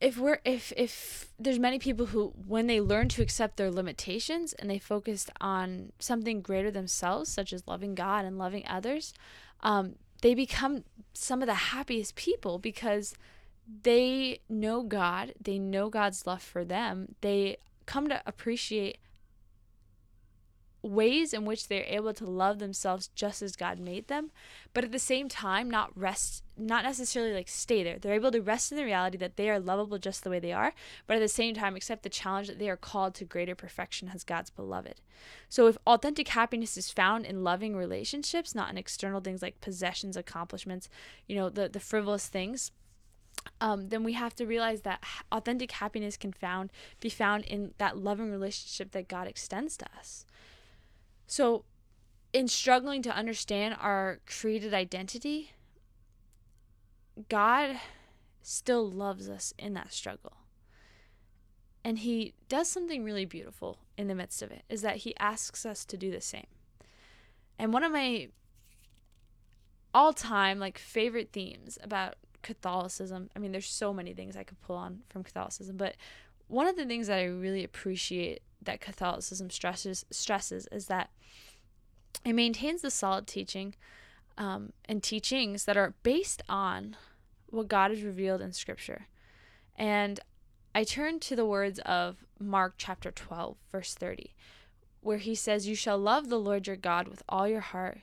if 0.00 0.16
we're 0.16 0.38
if 0.44 0.72
if 0.76 1.28
there's 1.38 1.58
many 1.58 1.78
people 1.78 2.06
who 2.06 2.32
when 2.46 2.66
they 2.66 2.80
learn 2.80 3.08
to 3.08 3.22
accept 3.22 3.56
their 3.56 3.70
limitations 3.70 4.52
and 4.54 4.70
they 4.70 4.78
focused 4.78 5.30
on 5.40 5.92
something 5.98 6.40
greater 6.40 6.70
themselves 6.70 7.30
such 7.30 7.52
as 7.52 7.66
loving 7.66 7.94
god 7.94 8.24
and 8.24 8.38
loving 8.38 8.64
others 8.68 9.12
um, 9.60 9.96
they 10.22 10.34
become 10.34 10.84
some 11.12 11.42
of 11.42 11.48
the 11.48 11.54
happiest 11.54 12.14
people 12.14 12.58
because 12.58 13.14
they 13.82 14.40
know 14.48 14.82
god 14.82 15.34
they 15.40 15.58
know 15.58 15.88
god's 15.88 16.26
love 16.26 16.42
for 16.42 16.64
them 16.64 17.14
they 17.20 17.56
come 17.86 18.08
to 18.08 18.22
appreciate 18.26 18.98
ways 20.88 21.32
in 21.32 21.44
which 21.44 21.68
they're 21.68 21.84
able 21.86 22.14
to 22.14 22.24
love 22.24 22.58
themselves 22.58 23.08
just 23.14 23.42
as 23.42 23.56
God 23.56 23.78
made 23.78 24.08
them, 24.08 24.30
but 24.72 24.84
at 24.84 24.92
the 24.92 24.98
same 24.98 25.28
time 25.28 25.70
not 25.70 25.96
rest 25.96 26.42
not 26.60 26.82
necessarily 26.82 27.32
like 27.32 27.48
stay 27.48 27.84
there. 27.84 27.98
They're 27.98 28.14
able 28.14 28.32
to 28.32 28.40
rest 28.40 28.72
in 28.72 28.78
the 28.78 28.84
reality 28.84 29.16
that 29.18 29.36
they 29.36 29.48
are 29.48 29.60
lovable 29.60 29.98
just 29.98 30.24
the 30.24 30.30
way 30.30 30.40
they 30.40 30.52
are, 30.52 30.72
but 31.06 31.16
at 31.16 31.20
the 31.20 31.28
same 31.28 31.54
time 31.54 31.76
accept 31.76 32.02
the 32.02 32.08
challenge 32.08 32.48
that 32.48 32.58
they 32.58 32.68
are 32.68 32.76
called 32.76 33.14
to 33.14 33.24
greater 33.24 33.54
perfection 33.54 34.10
as 34.12 34.24
God's 34.24 34.50
beloved. 34.50 35.00
So 35.48 35.68
if 35.68 35.78
authentic 35.86 36.28
happiness 36.28 36.76
is 36.76 36.90
found 36.90 37.26
in 37.26 37.44
loving 37.44 37.76
relationships, 37.76 38.54
not 38.54 38.70
in 38.70 38.78
external 38.78 39.20
things 39.20 39.40
like 39.40 39.60
possessions, 39.60 40.16
accomplishments, 40.16 40.88
you 41.26 41.36
know, 41.36 41.48
the 41.48 41.68
the 41.68 41.80
frivolous 41.80 42.26
things, 42.26 42.72
um, 43.60 43.88
then 43.88 44.04
we 44.04 44.12
have 44.14 44.34
to 44.36 44.46
realize 44.46 44.82
that 44.82 45.02
authentic 45.32 45.72
happiness 45.72 46.16
can 46.16 46.32
found 46.32 46.70
be 47.00 47.08
found 47.08 47.44
in 47.44 47.74
that 47.78 47.96
loving 47.96 48.30
relationship 48.30 48.92
that 48.92 49.08
God 49.08 49.26
extends 49.26 49.76
to 49.78 49.86
us. 49.98 50.24
So, 51.28 51.64
in 52.32 52.48
struggling 52.48 53.02
to 53.02 53.14
understand 53.14 53.76
our 53.78 54.20
created 54.26 54.72
identity, 54.72 55.52
God 57.28 57.78
still 58.42 58.90
loves 58.90 59.28
us 59.28 59.52
in 59.58 59.74
that 59.74 59.92
struggle. 59.92 60.38
And 61.84 61.98
he 61.98 62.32
does 62.48 62.68
something 62.68 63.04
really 63.04 63.26
beautiful 63.26 63.78
in 63.96 64.08
the 64.08 64.14
midst 64.14 64.40
of 64.42 64.50
it 64.50 64.62
is 64.70 64.80
that 64.82 64.98
he 64.98 65.14
asks 65.18 65.66
us 65.66 65.84
to 65.84 65.98
do 65.98 66.10
the 66.10 66.20
same. 66.22 66.46
And 67.58 67.74
one 67.74 67.84
of 67.84 67.92
my 67.92 68.28
all-time 69.92 70.58
like 70.58 70.78
favorite 70.78 71.30
themes 71.32 71.78
about 71.82 72.14
Catholicism, 72.40 73.28
I 73.36 73.38
mean 73.38 73.52
there's 73.52 73.66
so 73.66 73.92
many 73.92 74.14
things 74.14 74.34
I 74.34 74.44
could 74.44 74.60
pull 74.62 74.76
on 74.76 75.00
from 75.10 75.24
Catholicism, 75.24 75.76
but 75.76 75.94
one 76.48 76.66
of 76.66 76.76
the 76.76 76.86
things 76.86 77.06
that 77.06 77.18
I 77.18 77.24
really 77.24 77.62
appreciate 77.62 78.42
that 78.62 78.80
Catholicism 78.80 79.50
stresses 79.50 80.04
stresses 80.10 80.66
is 80.72 80.86
that 80.86 81.10
it 82.24 82.32
maintains 82.32 82.82
the 82.82 82.90
solid 82.90 83.26
teaching 83.26 83.74
um, 84.36 84.72
and 84.86 85.02
teachings 85.02 85.64
that 85.64 85.76
are 85.76 85.94
based 86.02 86.42
on 86.48 86.96
what 87.46 87.68
God 87.68 87.90
has 87.90 88.02
revealed 88.02 88.40
in 88.40 88.52
Scripture. 88.52 89.06
And 89.76 90.20
I 90.74 90.84
turn 90.84 91.20
to 91.20 91.36
the 91.36 91.46
words 91.46 91.78
of 91.80 92.24
Mark 92.38 92.74
chapter 92.76 93.10
12, 93.10 93.56
verse 93.72 93.94
30, 93.94 94.34
where 95.00 95.18
he 95.18 95.34
says, 95.34 95.68
You 95.68 95.74
shall 95.74 95.98
love 95.98 96.28
the 96.28 96.38
Lord 96.38 96.66
your 96.66 96.76
God 96.76 97.08
with 97.08 97.22
all 97.28 97.48
your 97.48 97.60
heart, 97.60 98.00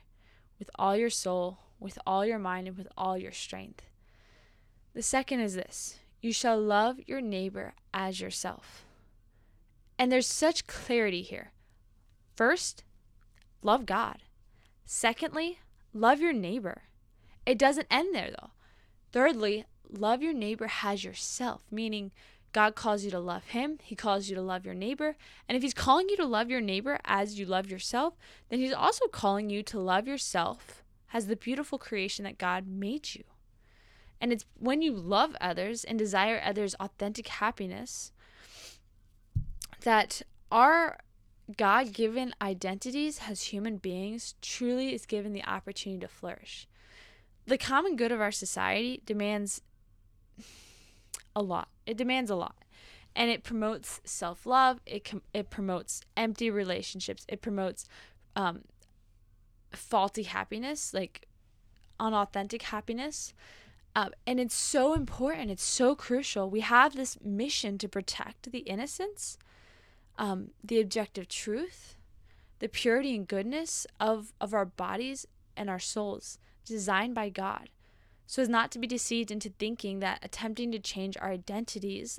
with 0.58 0.70
all 0.76 0.96
your 0.96 1.10
soul, 1.10 1.58
with 1.78 1.98
all 2.06 2.24
your 2.24 2.38
mind, 2.38 2.68
and 2.68 2.76
with 2.76 2.88
all 2.96 3.16
your 3.16 3.32
strength. 3.32 3.84
The 4.94 5.02
second 5.02 5.40
is 5.40 5.54
this 5.54 5.98
you 6.20 6.32
shall 6.32 6.60
love 6.60 6.98
your 7.06 7.20
neighbor 7.20 7.74
as 7.92 8.20
yourself. 8.20 8.84
And 9.98 10.10
there's 10.10 10.26
such 10.26 10.66
clarity 10.66 11.22
here. 11.22 11.52
First, 12.34 12.84
love 13.62 13.86
God. 13.86 14.18
Secondly, 14.84 15.60
love 15.92 16.20
your 16.20 16.32
neighbor. 16.32 16.82
It 17.44 17.58
doesn't 17.58 17.86
end 17.90 18.14
there 18.14 18.30
though. 18.30 18.50
Thirdly, 19.12 19.64
love 19.88 20.22
your 20.22 20.34
neighbor 20.34 20.70
as 20.82 21.04
yourself, 21.04 21.62
meaning 21.70 22.10
God 22.52 22.74
calls 22.74 23.04
you 23.04 23.10
to 23.10 23.18
love 23.18 23.44
him, 23.44 23.78
he 23.82 23.94
calls 23.94 24.28
you 24.28 24.34
to 24.34 24.40
love 24.40 24.64
your 24.64 24.74
neighbor. 24.74 25.16
And 25.46 25.56
if 25.56 25.62
he's 25.62 25.74
calling 25.74 26.08
you 26.08 26.16
to 26.16 26.24
love 26.24 26.48
your 26.48 26.60
neighbor 26.60 26.98
as 27.04 27.38
you 27.38 27.44
love 27.44 27.70
yourself, 27.70 28.14
then 28.48 28.60
he's 28.60 28.72
also 28.72 29.08
calling 29.08 29.50
you 29.50 29.62
to 29.64 29.78
love 29.78 30.08
yourself 30.08 30.82
as 31.12 31.26
the 31.26 31.36
beautiful 31.36 31.78
creation 31.78 32.24
that 32.24 32.38
God 32.38 32.66
made 32.66 33.14
you. 33.14 33.24
And 34.20 34.32
it's 34.32 34.46
when 34.58 34.82
you 34.82 34.92
love 34.92 35.36
others 35.40 35.84
and 35.84 35.98
desire 35.98 36.40
others' 36.44 36.74
authentic 36.80 37.28
happiness 37.28 38.12
that 39.82 40.22
our 40.50 40.98
God 41.56 41.92
given 41.92 42.34
identities 42.42 43.20
as 43.28 43.42
human 43.44 43.76
beings 43.76 44.34
truly 44.42 44.94
is 44.94 45.06
given 45.06 45.32
the 45.32 45.44
opportunity 45.44 46.00
to 46.00 46.08
flourish. 46.08 46.66
The 47.46 47.58
common 47.58 47.94
good 47.94 48.10
of 48.10 48.20
our 48.20 48.32
society 48.32 49.00
demands 49.06 49.62
a 51.36 51.42
lot. 51.42 51.68
It 51.86 51.96
demands 51.96 52.30
a 52.30 52.34
lot. 52.34 52.56
And 53.14 53.30
it 53.30 53.44
promotes 53.44 54.00
self 54.04 54.44
love, 54.44 54.80
it, 54.84 55.04
com- 55.04 55.22
it 55.32 55.48
promotes 55.48 56.02
empty 56.16 56.50
relationships, 56.50 57.24
it 57.28 57.40
promotes 57.40 57.86
um, 58.34 58.62
faulty 59.72 60.24
happiness, 60.24 60.92
like 60.92 61.28
unauthentic 62.00 62.62
happiness. 62.62 63.32
Um, 63.96 64.10
and 64.26 64.38
it's 64.38 64.54
so 64.54 64.92
important, 64.92 65.50
it's 65.50 65.64
so 65.64 65.96
crucial. 65.96 66.50
We 66.50 66.60
have 66.60 66.94
this 66.94 67.18
mission 67.24 67.78
to 67.78 67.88
protect 67.88 68.52
the 68.52 68.58
innocence 68.60 69.38
um, 70.18 70.50
the 70.64 70.80
objective 70.80 71.28
truth, 71.28 71.96
the 72.58 72.68
purity 72.68 73.14
and 73.14 73.28
goodness 73.28 73.86
of, 74.00 74.32
of 74.40 74.54
our 74.54 74.64
bodies 74.64 75.26
and 75.56 75.68
our 75.68 75.78
souls, 75.78 76.38
designed 76.64 77.14
by 77.14 77.28
God, 77.28 77.70
so 78.26 78.42
as 78.42 78.48
not 78.48 78.70
to 78.72 78.78
be 78.78 78.86
deceived 78.86 79.30
into 79.30 79.50
thinking 79.50 80.00
that 80.00 80.18
attempting 80.22 80.72
to 80.72 80.78
change 80.78 81.16
our 81.20 81.30
identities 81.30 82.18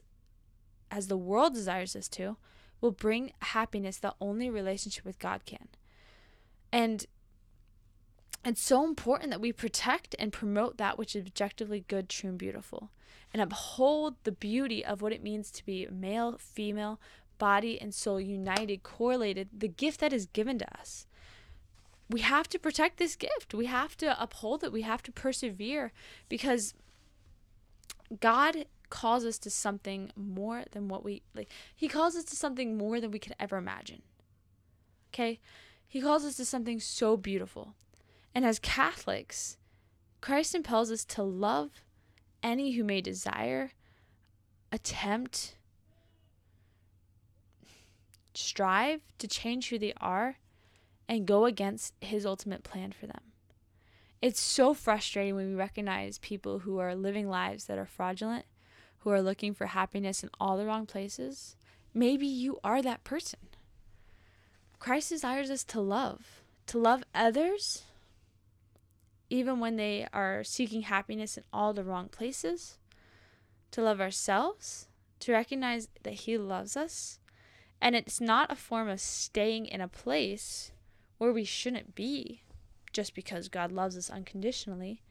as 0.89 1.07
the 1.07 1.17
world 1.17 1.53
desires 1.53 1.95
us 1.95 2.07
to 2.07 2.37
will 2.79 2.91
bring 2.91 3.33
happiness 3.41 3.97
that 3.97 4.15
only 4.21 4.49
relationship 4.49 5.03
with 5.03 5.19
God 5.19 5.45
can. 5.45 5.67
And 6.71 7.05
it's 8.49 8.61
so 8.61 8.83
important 8.83 9.31
that 9.31 9.41
we 9.41 9.51
protect 9.51 10.15
and 10.19 10.31
promote 10.31 10.77
that 10.77 10.97
which 10.97 11.15
is 11.15 11.25
objectively 11.25 11.83
good, 11.87 12.09
true, 12.09 12.29
and 12.29 12.39
beautiful, 12.39 12.91
and 13.33 13.41
uphold 13.41 14.15
the 14.23 14.31
beauty 14.31 14.85
of 14.85 15.01
what 15.01 15.13
it 15.13 15.23
means 15.23 15.51
to 15.51 15.65
be 15.65 15.87
male, 15.91 16.37
female, 16.37 16.99
body 17.37 17.79
and 17.79 17.93
soul 17.93 18.19
united, 18.19 18.83
correlated, 18.83 19.49
the 19.57 19.67
gift 19.67 19.99
that 19.99 20.13
is 20.13 20.25
given 20.27 20.57
to 20.59 20.79
us. 20.79 21.05
We 22.09 22.21
have 22.21 22.47
to 22.49 22.59
protect 22.59 22.97
this 22.97 23.15
gift. 23.15 23.53
We 23.53 23.65
have 23.65 23.97
to 23.97 24.21
uphold 24.21 24.63
it. 24.63 24.71
We 24.71 24.83
have 24.83 25.03
to 25.03 25.11
persevere 25.11 25.91
because 26.29 26.73
God 28.19 28.65
calls 28.89 29.25
us 29.25 29.37
to 29.39 29.49
something 29.49 30.11
more 30.15 30.63
than 30.71 30.87
what 30.87 31.03
we 31.03 31.21
like. 31.35 31.49
He 31.75 31.89
calls 31.89 32.15
us 32.15 32.23
to 32.25 32.35
something 32.35 32.77
more 32.77 33.01
than 33.01 33.11
we 33.11 33.19
could 33.19 33.35
ever 33.39 33.57
imagine. 33.57 34.01
Okay? 35.13 35.39
He 35.85 36.01
calls 36.01 36.23
us 36.23 36.37
to 36.37 36.45
something 36.45 36.79
so 36.79 37.17
beautiful. 37.17 37.75
And 38.37 38.45
as 38.45 38.59
Catholics, 38.59 39.57
Christ 40.21 40.53
impels 40.53 40.91
us 40.91 41.03
to 41.05 41.23
love 41.23 41.71
any 42.43 42.73
who 42.73 42.83
may 42.83 43.01
desire, 43.01 43.71
attempt, 44.71 45.55
strive 48.35 49.01
to 49.17 49.27
change 49.27 49.69
who 49.69 49.79
they 49.79 49.93
are 49.99 50.37
and 51.09 51.25
go 51.25 51.45
against 51.45 51.95
his 51.99 52.27
ultimate 52.27 52.61
plan 52.61 52.91
for 52.91 53.07
them. 53.07 53.21
It's 54.21 54.39
so 54.39 54.75
frustrating 54.75 55.33
when 55.33 55.49
we 55.49 55.55
recognize 55.55 56.19
people 56.19 56.59
who 56.59 56.77
are 56.77 56.93
living 56.93 57.27
lives 57.27 57.65
that 57.65 57.79
are 57.79 57.87
fraudulent, 57.87 58.45
who 58.99 59.09
are 59.09 59.21
looking 59.23 59.55
for 59.55 59.65
happiness 59.65 60.21
in 60.21 60.29
all 60.39 60.57
the 60.57 60.65
wrong 60.67 60.85
places. 60.85 61.55
Maybe 61.91 62.27
you 62.27 62.59
are 62.63 62.83
that 62.83 63.03
person. 63.03 63.39
Christ 64.77 65.09
desires 65.09 65.49
us 65.49 65.63
to 65.63 65.81
love, 65.81 66.43
to 66.67 66.77
love 66.77 67.03
others, 67.15 67.81
even 69.29 69.59
when 69.59 69.75
they 69.75 70.07
are 70.13 70.43
seeking 70.43 70.83
happiness 70.83 71.37
in 71.37 71.43
all 71.51 71.73
the 71.73 71.83
wrong 71.83 72.07
places, 72.07 72.77
to 73.71 73.81
love 73.81 73.99
ourselves, 73.99 74.87
to 75.19 75.33
recognize 75.33 75.89
that 76.03 76.13
He 76.13 76.37
loves 76.37 76.77
us, 76.77 77.19
and 77.81 77.95
it's 77.95 78.21
not 78.21 78.51
a 78.51 78.55
form 78.55 78.87
of 78.87 78.99
staying 78.99 79.65
in 79.65 79.81
a 79.81 79.87
place 79.87 80.71
where 81.17 81.31
we 81.31 81.43
shouldn't 81.43 81.95
be 81.95 82.43
just 82.93 83.13
because 83.13 83.49
God 83.49 83.71
loves 83.71 83.97
us 83.97 84.09
unconditionally, 84.09 85.01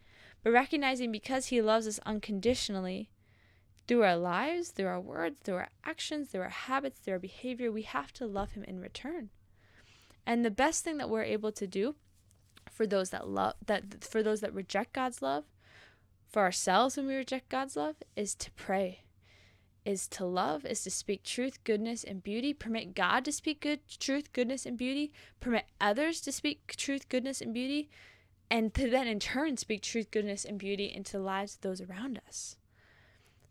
but 0.43 0.53
recognizing 0.53 1.13
because 1.13 1.47
He 1.47 1.61
loves 1.61 1.87
us 1.87 2.01
unconditionally 2.07 3.11
through 3.87 4.03
our 4.03 4.17
lives, 4.17 4.71
through 4.71 4.87
our 4.87 5.01
words, 5.01 5.41
through 5.43 5.57
our 5.57 5.69
actions, 5.85 6.29
through 6.29 6.43
our 6.43 6.49
habits, 6.49 6.99
through 6.99 7.15
our 7.15 7.21
behavior, 7.21 7.71
we 7.71 7.83
have 7.83 8.13
to 8.15 8.27
love 8.27 8.53
Him 8.53 8.65
in 8.65 8.81
return. 8.81 9.31
And 10.25 10.45
the 10.45 10.51
best 10.51 10.83
thing 10.83 10.97
that 10.99 11.11
we're 11.11 11.23
able 11.23 11.53
to 11.53 11.67
do 11.67 11.95
for 12.77 12.87
those 12.87 13.11
that 13.11 13.27
love 13.27 13.55
that 13.65 14.05
for 14.05 14.23
those 14.23 14.41
that 14.43 14.53
reject 14.53 14.93
God's 14.93 15.23
love, 15.23 15.45
for 16.29 16.43
ourselves 16.43 16.97
when 16.97 17.07
we 17.07 17.15
reject 17.15 17.49
God's 17.49 17.77
love, 17.77 17.97
is 18.15 18.35
to 18.35 18.51
pray 18.53 19.01
is 19.87 20.09
to 20.09 20.25
love, 20.25 20.67
is 20.67 20.83
to 20.83 20.91
speak 20.91 21.23
truth, 21.23 21.63
goodness, 21.63 22.03
and 22.03 22.23
beauty. 22.23 22.53
Permit 22.53 22.95
God 22.95 23.25
to 23.25 23.33
speak 23.33 23.61
good 23.61 23.79
truth, 24.01 24.33
goodness, 24.33 24.67
and 24.67 24.77
beauty. 24.77 25.13
Permit 25.39 25.67
others 25.81 26.21
to 26.23 26.33
speak 26.33 26.75
truth, 26.77 27.09
goodness, 27.09 27.41
and 27.41 27.55
beauty. 27.55 27.89
And 28.51 28.75
to 28.75 28.91
then 28.91 29.07
in 29.07 29.21
turn 29.21 29.57
speak 29.57 29.83
truth, 29.83 30.11
goodness, 30.11 30.45
and 30.45 30.59
beauty 30.59 30.93
into 30.93 31.13
the 31.13 31.21
lives 31.21 31.55
of 31.55 31.61
those 31.61 31.81
around 31.81 32.21
us. 32.27 32.57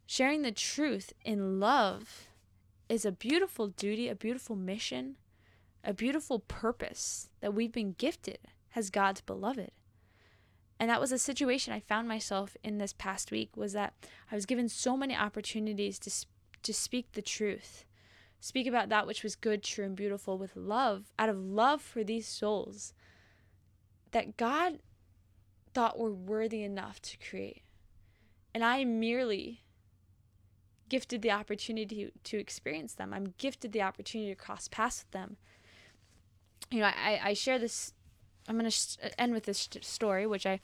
Sharing 0.06 0.42
the 0.42 0.52
truth 0.52 1.14
in 1.24 1.60
love 1.62 2.28
is 2.90 3.06
a 3.06 3.14
beautiful 3.14 3.70
duty, 3.70 4.10
a 4.10 4.16
beautiful 4.16 4.58
mission, 4.58 5.16
a 5.86 5.94
beautiful 5.94 6.40
purpose 6.40 7.30
that 7.40 7.54
we've 7.54 7.72
been 7.72 7.96
gifted 7.98 8.40
as 8.76 8.90
God's 8.90 9.22
beloved. 9.22 9.72
And 10.80 10.90
that 10.90 11.00
was 11.00 11.12
a 11.12 11.18
situation 11.18 11.74
I 11.74 11.80
found 11.80 12.08
myself 12.08 12.58
in 12.64 12.78
this 12.78 12.94
past 12.94 13.32
week 13.32 13.56
was 13.56 13.74
that 13.74 13.94
I 14.32 14.36
was 14.36 14.46
given 14.46 14.68
so 14.68 14.98
many 14.98 15.16
opportunities 15.16 15.98
to 16.00 16.12
to 16.64 16.74
speak 16.74 17.12
the 17.12 17.22
truth. 17.22 17.86
Speak 18.40 18.68
about 18.68 18.90
that 18.90 19.08
which 19.08 19.24
was 19.24 19.36
good, 19.36 19.64
true, 19.64 19.86
and 19.86 19.96
beautiful 19.96 20.38
with 20.38 20.56
love, 20.56 21.12
out 21.18 21.30
of 21.30 21.38
love 21.38 21.82
for 21.82 22.04
these 22.04 22.28
souls 22.28 22.94
that 24.12 24.36
God 24.36 24.80
thought 25.74 26.00
were 26.00 26.12
worthy 26.12 26.64
enough 26.64 27.02
to 27.04 27.18
create. 27.18 27.62
And 28.54 28.64
I 28.64 28.84
merely 28.84 29.64
gifted 30.90 31.22
the 31.22 31.32
opportunity 31.32 32.12
to 32.24 32.38
experience 32.38 32.94
them. 32.94 33.14
I'm 33.14 33.34
gifted 33.38 33.72
the 33.72 33.82
opportunity 33.82 34.32
to 34.32 34.36
cross 34.36 34.68
paths 34.68 35.04
with 35.04 35.12
them. 35.12 35.38
You 36.72 36.80
know, 36.80 36.86
I, 36.86 37.20
I 37.24 37.34
share 37.34 37.60
this 37.60 37.94
I'm 38.48 38.56
going 38.56 38.66
to 38.66 38.72
sh- 38.72 38.98
end 39.18 39.34
with 39.34 39.44
this 39.44 39.68
story, 39.82 40.28
which 40.28 40.46
I 40.46 40.60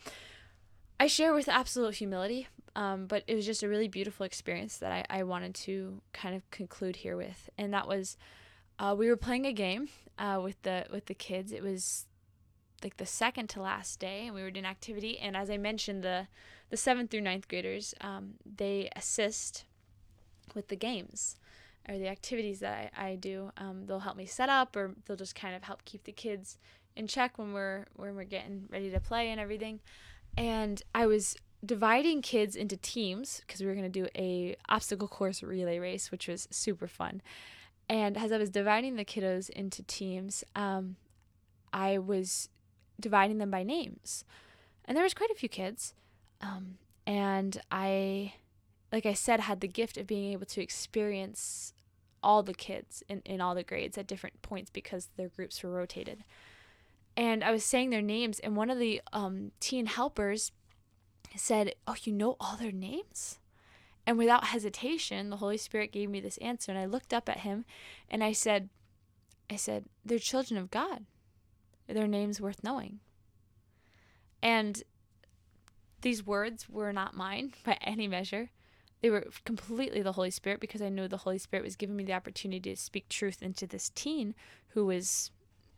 I 1.00 1.08
share 1.08 1.34
with 1.34 1.50
absolute 1.50 1.96
humility, 1.96 2.48
um, 2.76 3.08
but 3.08 3.24
it 3.26 3.34
was 3.34 3.46
just 3.46 3.64
a 3.64 3.68
really 3.68 3.88
beautiful 3.88 4.24
experience 4.24 4.78
that 4.78 4.92
I, 4.92 5.22
I 5.22 5.24
wanted 5.24 5.56
to 5.56 6.00
kind 6.14 6.36
of 6.36 6.50
conclude 6.52 6.98
here 6.98 7.18
with, 7.18 7.50
and 7.58 7.74
that 7.74 7.88
was 7.88 8.18
uh, 8.78 8.96
we 8.98 9.10
were 9.10 9.18
playing 9.18 9.46
a 9.46 9.54
game 9.54 9.90
uh, 10.20 10.40
with 10.44 10.62
the 10.62 10.86
with 10.92 11.08
the 11.08 11.16
kids. 11.16 11.52
It 11.52 11.64
was 11.64 12.06
like 12.84 12.98
the 12.98 13.06
second 13.06 13.50
to 13.50 13.62
last 13.62 14.00
day, 14.00 14.28
and 14.28 14.36
we 14.36 14.44
were 14.44 14.52
doing 14.52 14.66
activity. 14.66 15.18
And 15.20 15.36
as 15.36 15.50
I 15.50 15.58
mentioned, 15.58 16.04
the 16.04 16.28
the 16.70 16.78
seventh 16.78 17.10
through 17.12 17.22
ninth 17.22 17.48
graders 17.48 17.94
um, 18.02 18.36
they 18.46 18.90
assist 18.96 19.66
with 20.54 20.68
the 20.68 20.76
games 20.76 21.38
or 21.90 21.98
the 21.98 22.08
activities 22.08 22.60
that 22.60 22.92
I, 22.96 23.10
I 23.10 23.16
do. 23.16 23.52
Um, 23.58 23.86
they'll 23.88 24.00
help 24.00 24.18
me 24.18 24.26
set 24.26 24.50
up, 24.50 24.76
or 24.76 24.94
they'll 25.06 25.18
just 25.18 25.36
kind 25.36 25.56
of 25.56 25.64
help 25.64 25.84
keep 25.84 26.04
the 26.04 26.12
kids 26.12 26.58
in 26.96 27.08
check 27.08 27.38
when 27.38 27.54
we're 27.54 27.86
when 27.96 28.16
we're 28.16 28.24
getting 28.24 28.68
ready 28.70 28.92
to 28.92 29.00
play 29.00 29.30
and 29.30 29.40
everything. 29.40 29.80
And 30.38 30.82
I 30.94 31.06
was 31.08 31.36
dividing 31.64 32.22
kids 32.22 32.56
into 32.56 32.78
teams 32.78 33.42
because 33.42 33.62
we 33.62 33.68
were 33.68 33.76
going 33.76 33.92
to 33.92 34.02
do 34.02 34.08
a 34.16 34.56
obstacle 34.70 35.08
course 35.08 35.44
relay 35.44 35.80
race, 35.80 36.12
which 36.12 36.28
was 36.28 36.48
super 36.52 36.88
fun. 36.88 37.22
And 37.90 38.18
as 38.18 38.32
I 38.32 38.38
was 38.38 38.50
dividing 38.50 38.96
the 38.96 39.06
kiddos 39.06 39.50
into 39.50 39.84
teams, 39.84 40.44
um, 40.56 40.96
I 41.74 41.98
was 41.98 42.50
dividing 43.00 43.38
them 43.38 43.52
by 43.52 43.64
names, 43.64 44.24
and 44.86 44.96
there 44.96 45.04
was 45.04 45.14
quite 45.14 45.32
a 45.32 45.36
few 45.36 45.50
kids. 45.50 45.94
Um, 46.42 46.78
and 47.06 47.62
I, 47.72 48.34
like 48.92 49.06
I 49.06 49.14
said, 49.14 49.42
had 49.42 49.60
the 49.60 49.68
gift 49.68 49.98
of 49.98 50.08
being 50.08 50.32
able 50.32 50.46
to 50.48 50.62
experience 50.62 51.74
all 52.24 52.44
the 52.44 52.54
kids 52.54 53.04
in, 53.10 53.22
in 53.26 53.42
all 53.42 53.56
the 53.56 53.64
grades 53.64 53.98
at 53.98 54.08
different 54.08 54.42
points 54.42 54.70
because 54.70 55.10
their 55.18 55.30
groups 55.30 55.62
were 55.64 55.72
rotated. 55.72 56.24
And 57.18 57.44
I 57.44 57.52
was 57.52 57.64
saying 57.64 57.90
their 57.90 58.02
names, 58.02 58.40
and 58.40 58.56
one 58.56 58.70
of 58.70 58.80
the 58.80 59.02
um, 59.12 59.52
teen 59.60 59.86
helpers 59.86 60.52
said, 61.36 61.74
Oh, 61.88 61.96
you 62.04 62.14
know 62.14 62.38
all 62.40 62.58
their 62.58 62.72
names? 62.72 63.40
And 64.06 64.18
without 64.18 64.46
hesitation, 64.46 65.30
the 65.30 65.38
Holy 65.38 65.58
Spirit 65.58 65.92
gave 65.92 66.10
me 66.10 66.20
this 66.20 66.38
answer. 66.38 66.72
And 66.72 66.80
I 66.80 66.86
looked 66.86 67.14
up 67.14 67.30
at 67.30 67.42
him 67.42 67.66
and 68.10 68.24
I 68.24 68.32
said, 68.32 68.70
I 69.50 69.56
said, 69.56 69.86
they're 70.04 70.20
children 70.20 70.60
of 70.60 70.72
God. 70.72 71.06
Their 71.88 72.08
name's 72.08 72.42
worth 72.42 72.64
knowing. 72.64 73.00
And 74.42 74.82
these 76.02 76.26
words 76.26 76.68
were 76.68 76.92
not 76.92 77.16
mine 77.16 77.54
by 77.66 77.78
any 77.82 78.08
measure. 78.08 78.50
They 79.02 79.10
were 79.10 79.28
completely 79.46 80.02
the 80.02 80.14
Holy 80.14 80.32
Spirit 80.32 80.60
because 80.60 80.82
I 80.82 80.90
knew 80.90 81.08
the 81.08 81.18
Holy 81.18 81.38
Spirit 81.38 81.66
was 81.66 81.76
giving 81.76 81.96
me 81.96 82.04
the 82.04 82.14
opportunity 82.14 82.74
to 82.74 82.82
speak 82.82 83.10
truth 83.10 83.42
into 83.42 83.66
this 83.66 83.90
teen 83.90 84.36
who 84.70 84.86
was 84.86 85.32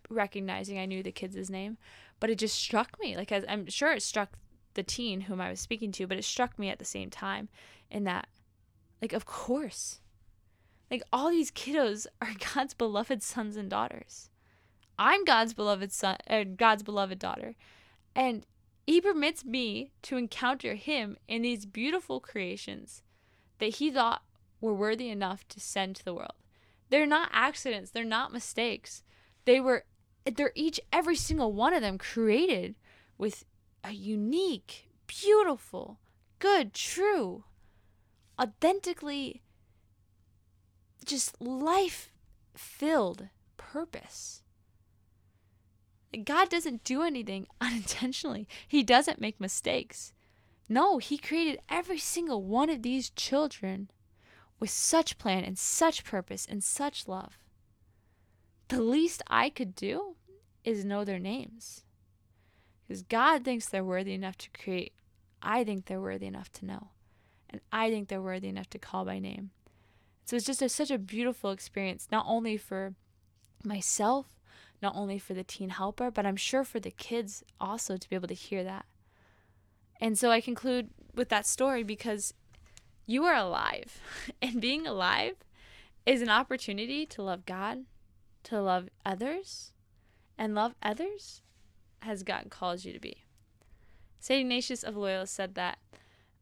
recognizing 0.10 0.78
I 0.78 0.86
knew 0.86 1.04
the 1.04 1.12
kid's 1.12 1.50
name. 1.50 1.78
But 2.20 2.30
it 2.30 2.38
just 2.38 2.56
struck 2.56 2.98
me. 3.00 3.18
Like, 3.18 3.32
as, 3.32 3.44
I'm 3.48 3.68
sure 3.68 3.92
it 3.92 4.04
struck 4.04 4.38
the 4.74 4.84
teen 4.84 5.22
whom 5.22 5.42
I 5.42 5.50
was 5.50 5.60
speaking 5.60 5.92
to, 5.94 6.08
but 6.08 6.18
it 6.18 6.24
struck 6.24 6.58
me 6.58 6.70
at 6.70 6.80
the 6.80 6.86
same 6.86 7.10
time 7.10 7.50
in 7.92 8.04
that, 8.06 8.28
like, 9.02 9.14
of 9.14 9.26
course, 9.26 10.00
like, 10.90 11.04
all 11.12 11.30
these 11.30 11.52
kiddos 11.52 12.08
are 12.22 12.32
God's 12.56 12.74
beloved 12.74 13.22
sons 13.24 13.58
and 13.58 13.70
daughters. 13.70 14.30
I'm 14.98 15.26
God's 15.26 15.54
beloved 15.54 15.92
son, 15.92 16.18
uh, 16.30 16.44
God's 16.56 16.84
beloved 16.84 17.20
daughter. 17.20 17.56
And 18.16 18.46
he 18.86 19.02
permits 19.02 19.44
me 19.44 19.92
to 20.04 20.18
encounter 20.18 20.76
him 20.76 21.18
in 21.28 21.42
these 21.42 21.66
beautiful 21.66 22.20
creations 22.20 23.02
that 23.60 23.76
he 23.78 23.90
thought 23.90 24.24
were 24.62 24.74
worthy 24.74 25.10
enough 25.10 25.48
to 25.50 25.60
send 25.60 25.96
to 25.96 26.06
the 26.06 26.14
world. 26.14 26.34
They're 26.90 27.08
not 27.08 27.30
accidents, 27.32 27.92
they're 27.92 28.04
not 28.04 28.32
mistakes. 28.32 29.04
They 29.46 29.60
were 29.60 29.86
they're 30.26 30.52
each 30.56 30.80
every 30.92 31.16
single 31.16 31.52
one 31.52 31.74
of 31.74 31.82
them 31.82 31.98
created 31.98 32.76
with 33.18 33.46
a 33.84 33.92
unique, 33.92 34.90
beautiful, 35.08 36.00
good, 36.40 36.74
true, 36.74 37.44
authentically 38.42 39.42
just 41.06 41.40
life 41.42 42.12
filled 42.56 43.28
purpose. 43.58 44.42
God 46.26 46.50
doesn't 46.50 46.84
do 46.84 47.02
anything 47.02 47.48
unintentionally. 47.62 48.48
He 48.68 48.84
doesn't 48.84 49.22
make 49.22 49.40
mistakes. 49.40 50.14
No, 50.70 50.98
He 50.98 51.18
created 51.18 51.60
every 51.70 51.98
single 51.98 52.44
one 52.44 52.70
of 52.70 52.84
these 52.84 53.10
children 53.10 53.90
with 54.60 54.70
such 54.70 55.18
plan 55.18 55.44
and 55.44 55.58
such 55.58 56.06
purpose 56.06 56.48
and 56.50 56.64
such 56.64 57.08
love. 57.08 57.38
The 58.74 58.82
least 58.82 59.22
I 59.28 59.52
could 59.52 59.76
do 59.76 60.16
is 60.64 60.84
know 60.84 61.06
their 61.06 61.20
names. 61.20 61.84
Because 62.82 63.04
God 63.04 63.46
thinks 63.46 63.70
they're 63.70 63.84
worthy 63.84 64.16
enough 64.16 64.36
to 64.40 64.50
create. 64.50 64.94
I 65.44 65.64
think 65.64 65.86
they're 65.86 66.02
worthy 66.02 66.26
enough 66.26 66.52
to 66.54 66.66
know. 66.66 66.88
And 67.52 67.62
I 67.72 67.92
think 67.92 68.08
they're 68.08 68.20
worthy 68.20 68.48
enough 68.48 68.72
to 68.72 68.80
call 68.80 69.06
by 69.06 69.20
name. 69.20 69.52
So 70.26 70.36
it's 70.36 70.48
just 70.48 70.64
a, 70.64 70.70
such 70.70 70.90
a 70.90 70.98
beautiful 70.98 71.52
experience, 71.52 72.08
not 72.12 72.26
only 72.28 72.58
for 72.58 72.96
myself, 73.64 74.26
not 74.82 74.96
only 74.96 75.20
for 75.20 75.36
the 75.36 75.44
teen 75.44 75.70
helper, 75.70 76.10
but 76.10 76.26
I'm 76.26 76.36
sure 76.36 76.64
for 76.64 76.80
the 76.80 76.90
kids 76.90 77.44
also 77.62 77.96
to 77.96 78.10
be 78.10 78.16
able 78.16 78.28
to 78.30 78.34
hear 78.34 78.64
that. 78.64 78.88
And 80.02 80.18
so 80.18 80.32
I 80.32 80.42
conclude 80.42 80.90
with 81.14 81.30
that 81.30 81.46
story 81.46 81.84
because 81.84 82.34
you 83.06 83.24
are 83.26 83.36
alive. 83.36 84.00
And 84.42 84.60
being 84.60 84.88
alive 84.88 85.36
is 86.08 86.24
an 86.24 86.30
opportunity 86.30 87.06
to 87.06 87.22
love 87.22 87.46
God, 87.46 87.86
to 88.44 88.62
love 88.62 88.90
others, 89.06 89.72
and 90.38 90.56
love 90.56 90.76
others 90.82 91.42
has 92.00 92.24
God 92.24 92.48
called 92.50 92.84
you 92.84 92.94
to 92.94 93.00
be. 93.00 93.24
St. 94.20 94.42
Ignatius 94.42 94.84
of 94.84 94.96
Loyola 94.96 95.28
said 95.28 95.56
that 95.56 95.80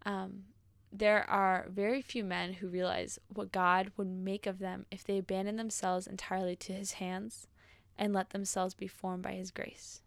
um, 0.05 0.43
there 0.91 1.27
are 1.29 1.67
very 1.69 2.01
few 2.01 2.23
men 2.23 2.53
who 2.53 2.67
realize 2.67 3.19
what 3.27 3.51
God 3.51 3.91
would 3.97 4.07
make 4.07 4.45
of 4.45 4.59
them 4.59 4.85
if 4.91 5.03
they 5.03 5.17
abandon 5.17 5.55
themselves 5.55 6.07
entirely 6.07 6.55
to 6.57 6.73
his 6.73 6.93
hands 6.93 7.47
and 7.97 8.13
let 8.13 8.31
themselves 8.31 8.73
be 8.73 8.87
formed 8.87 9.23
by 9.23 9.33
his 9.33 9.51
grace. 9.51 10.01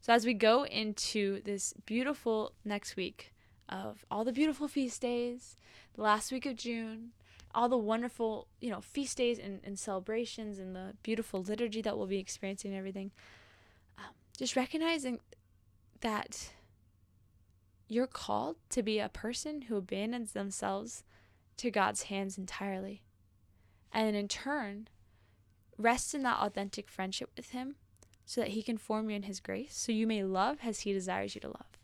So, 0.00 0.12
as 0.12 0.24
we 0.24 0.34
go 0.34 0.64
into 0.64 1.40
this 1.42 1.72
beautiful 1.84 2.52
next 2.64 2.96
week 2.96 3.32
of 3.68 4.04
all 4.10 4.24
the 4.24 4.32
beautiful 4.32 4.68
feast 4.68 5.02
days, 5.02 5.56
the 5.94 6.02
last 6.02 6.30
week 6.30 6.46
of 6.46 6.56
June, 6.56 7.10
all 7.56 7.70
the 7.70 7.78
wonderful, 7.78 8.48
you 8.60 8.70
know, 8.70 8.82
feast 8.82 9.16
days 9.16 9.38
and, 9.38 9.60
and 9.64 9.78
celebrations 9.78 10.58
and 10.58 10.76
the 10.76 10.92
beautiful 11.02 11.42
liturgy 11.42 11.80
that 11.80 11.96
we'll 11.96 12.06
be 12.06 12.18
experiencing 12.18 12.70
and 12.70 12.78
everything, 12.78 13.10
um, 13.98 14.12
just 14.36 14.54
recognizing 14.54 15.18
that 16.02 16.50
you're 17.88 18.06
called 18.06 18.56
to 18.68 18.82
be 18.82 18.98
a 18.98 19.08
person 19.08 19.62
who 19.62 19.76
abandons 19.76 20.32
themselves 20.32 21.02
to 21.56 21.70
God's 21.70 22.04
hands 22.04 22.36
entirely. 22.36 23.02
And 23.90 24.14
in 24.14 24.28
turn, 24.28 24.88
rest 25.78 26.14
in 26.14 26.22
that 26.24 26.40
authentic 26.40 26.90
friendship 26.90 27.30
with 27.38 27.50
Him 27.50 27.76
so 28.26 28.42
that 28.42 28.50
He 28.50 28.62
can 28.62 28.76
form 28.76 29.08
you 29.08 29.16
in 29.16 29.22
His 29.22 29.40
grace, 29.40 29.74
so 29.74 29.92
you 29.92 30.06
may 30.06 30.22
love 30.22 30.58
as 30.62 30.80
He 30.80 30.92
desires 30.92 31.34
you 31.34 31.40
to 31.40 31.48
love. 31.48 31.75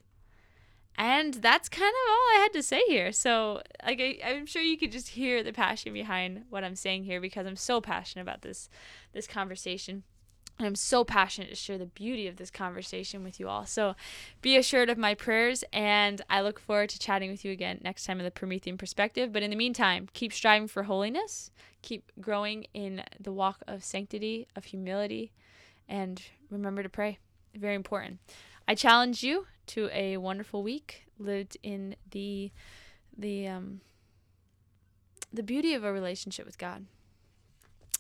And 0.97 1.35
that's 1.35 1.69
kind 1.69 1.89
of 1.89 2.11
all 2.11 2.37
I 2.37 2.41
had 2.43 2.53
to 2.53 2.63
say 2.63 2.83
here. 2.87 3.13
So, 3.13 3.63
like, 3.85 4.01
I, 4.01 4.19
I'm 4.25 4.47
sure 4.47 4.63
you 4.63 4.77
could 4.77 4.93
just 4.93 5.09
hear 5.09 5.43
the 5.43 5.53
passion 5.53 5.93
behind 5.93 6.45
what 6.51 6.65
I'm 6.65 6.77
saying 6.77 7.05
here 7.05 7.21
because 7.21 7.47
I'm 7.47 7.57
so 7.57 7.81
passionate 7.81 8.23
about 8.23 8.43
this 8.43 8.69
this 9.13 9.27
conversation. 9.27 10.05
And 10.59 10.67
I'm 10.69 10.75
so 10.75 11.03
passionate 11.03 11.49
to 11.49 11.57
share 11.57 11.79
the 11.79 11.87
beauty 11.87 12.29
of 12.29 12.37
this 12.37 12.51
conversation 12.51 13.25
with 13.25 13.41
you 13.41 13.49
all. 13.49 13.65
So 13.65 13.97
be 14.43 14.57
assured 14.57 14.91
of 14.91 14.99
my 14.99 15.15
prayers, 15.15 15.65
and 15.73 16.21
I 16.29 16.43
look 16.43 16.61
forward 16.61 16.91
to 16.91 16.99
chatting 16.99 17.31
with 17.31 17.45
you 17.45 17.53
again 17.53 17.81
next 17.83 18.05
time 18.05 18.21
in 18.21 18.25
the 18.25 18.31
Promethean 18.31 18.77
perspective. 18.77 19.33
But 19.33 19.43
in 19.43 19.51
the 19.51 19.57
meantime, 19.57 20.09
keep 20.13 20.33
striving 20.33 20.69
for 20.69 20.83
holiness, 20.83 21.51
keep 21.81 22.13
growing 22.21 22.67
in 22.75 23.03
the 23.19 23.33
walk 23.33 23.63
of 23.67 23.83
sanctity, 23.83 24.47
of 24.55 24.67
humility, 24.67 25.33
and 25.89 26.23
remember 26.51 26.83
to 26.83 26.89
pray. 26.89 27.19
Very 27.57 27.75
important. 27.75 28.21
I 28.69 28.75
challenge 28.75 29.23
you 29.23 29.47
to 29.69 29.89
a 29.93 30.17
wonderful 30.17 30.63
week 30.63 31.07
lived 31.19 31.57
in 31.63 31.97
the 32.11 32.51
the 33.17 33.47
um 33.47 33.81
the 35.33 35.43
beauty 35.43 35.75
of 35.75 35.85
a 35.85 35.93
relationship 35.93 36.45
with 36.45 36.59
God. 36.59 36.87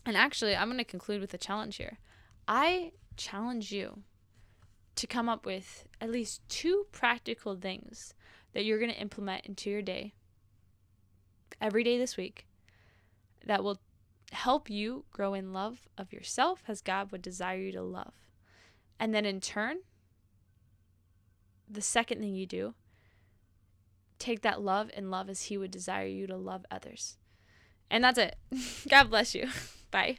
And 0.04 0.16
actually, 0.16 0.54
I'm 0.56 0.68
going 0.68 0.78
to 0.78 0.84
conclude 0.84 1.20
with 1.20 1.32
a 1.32 1.38
challenge 1.38 1.76
here. 1.76 1.98
I 2.46 2.92
challenge 3.16 3.72
you 3.72 4.00
to 4.96 5.06
come 5.06 5.28
up 5.28 5.46
with 5.46 5.86
at 6.00 6.10
least 6.10 6.42
two 6.48 6.86
practical 6.92 7.56
things 7.56 8.14
that 8.52 8.64
you're 8.64 8.78
going 8.78 8.90
to 8.90 9.00
implement 9.00 9.46
into 9.46 9.70
your 9.70 9.80
day 9.80 10.12
every 11.60 11.84
day 11.84 11.96
this 11.96 12.16
week 12.16 12.46
that 13.46 13.64
will 13.64 13.80
help 14.32 14.68
you 14.68 15.04
grow 15.12 15.34
in 15.34 15.52
love 15.52 15.88
of 15.96 16.12
yourself 16.12 16.62
as 16.68 16.80
God 16.80 17.12
would 17.12 17.22
desire 17.22 17.58
you 17.58 17.72
to 17.72 17.82
love. 17.82 18.14
And 18.98 19.14
then 19.14 19.24
in 19.24 19.40
turn, 19.40 19.78
the 21.72 21.82
second 21.82 22.20
thing 22.20 22.34
you 22.34 22.46
do, 22.46 22.74
take 24.18 24.42
that 24.42 24.60
love 24.60 24.90
and 24.94 25.10
love 25.10 25.28
as 25.28 25.44
He 25.44 25.56
would 25.56 25.70
desire 25.70 26.06
you 26.06 26.26
to 26.26 26.36
love 26.36 26.64
others. 26.70 27.16
And 27.90 28.04
that's 28.04 28.18
it. 28.18 28.36
God 28.88 29.10
bless 29.10 29.34
you. 29.34 29.48
Bye. 29.90 30.18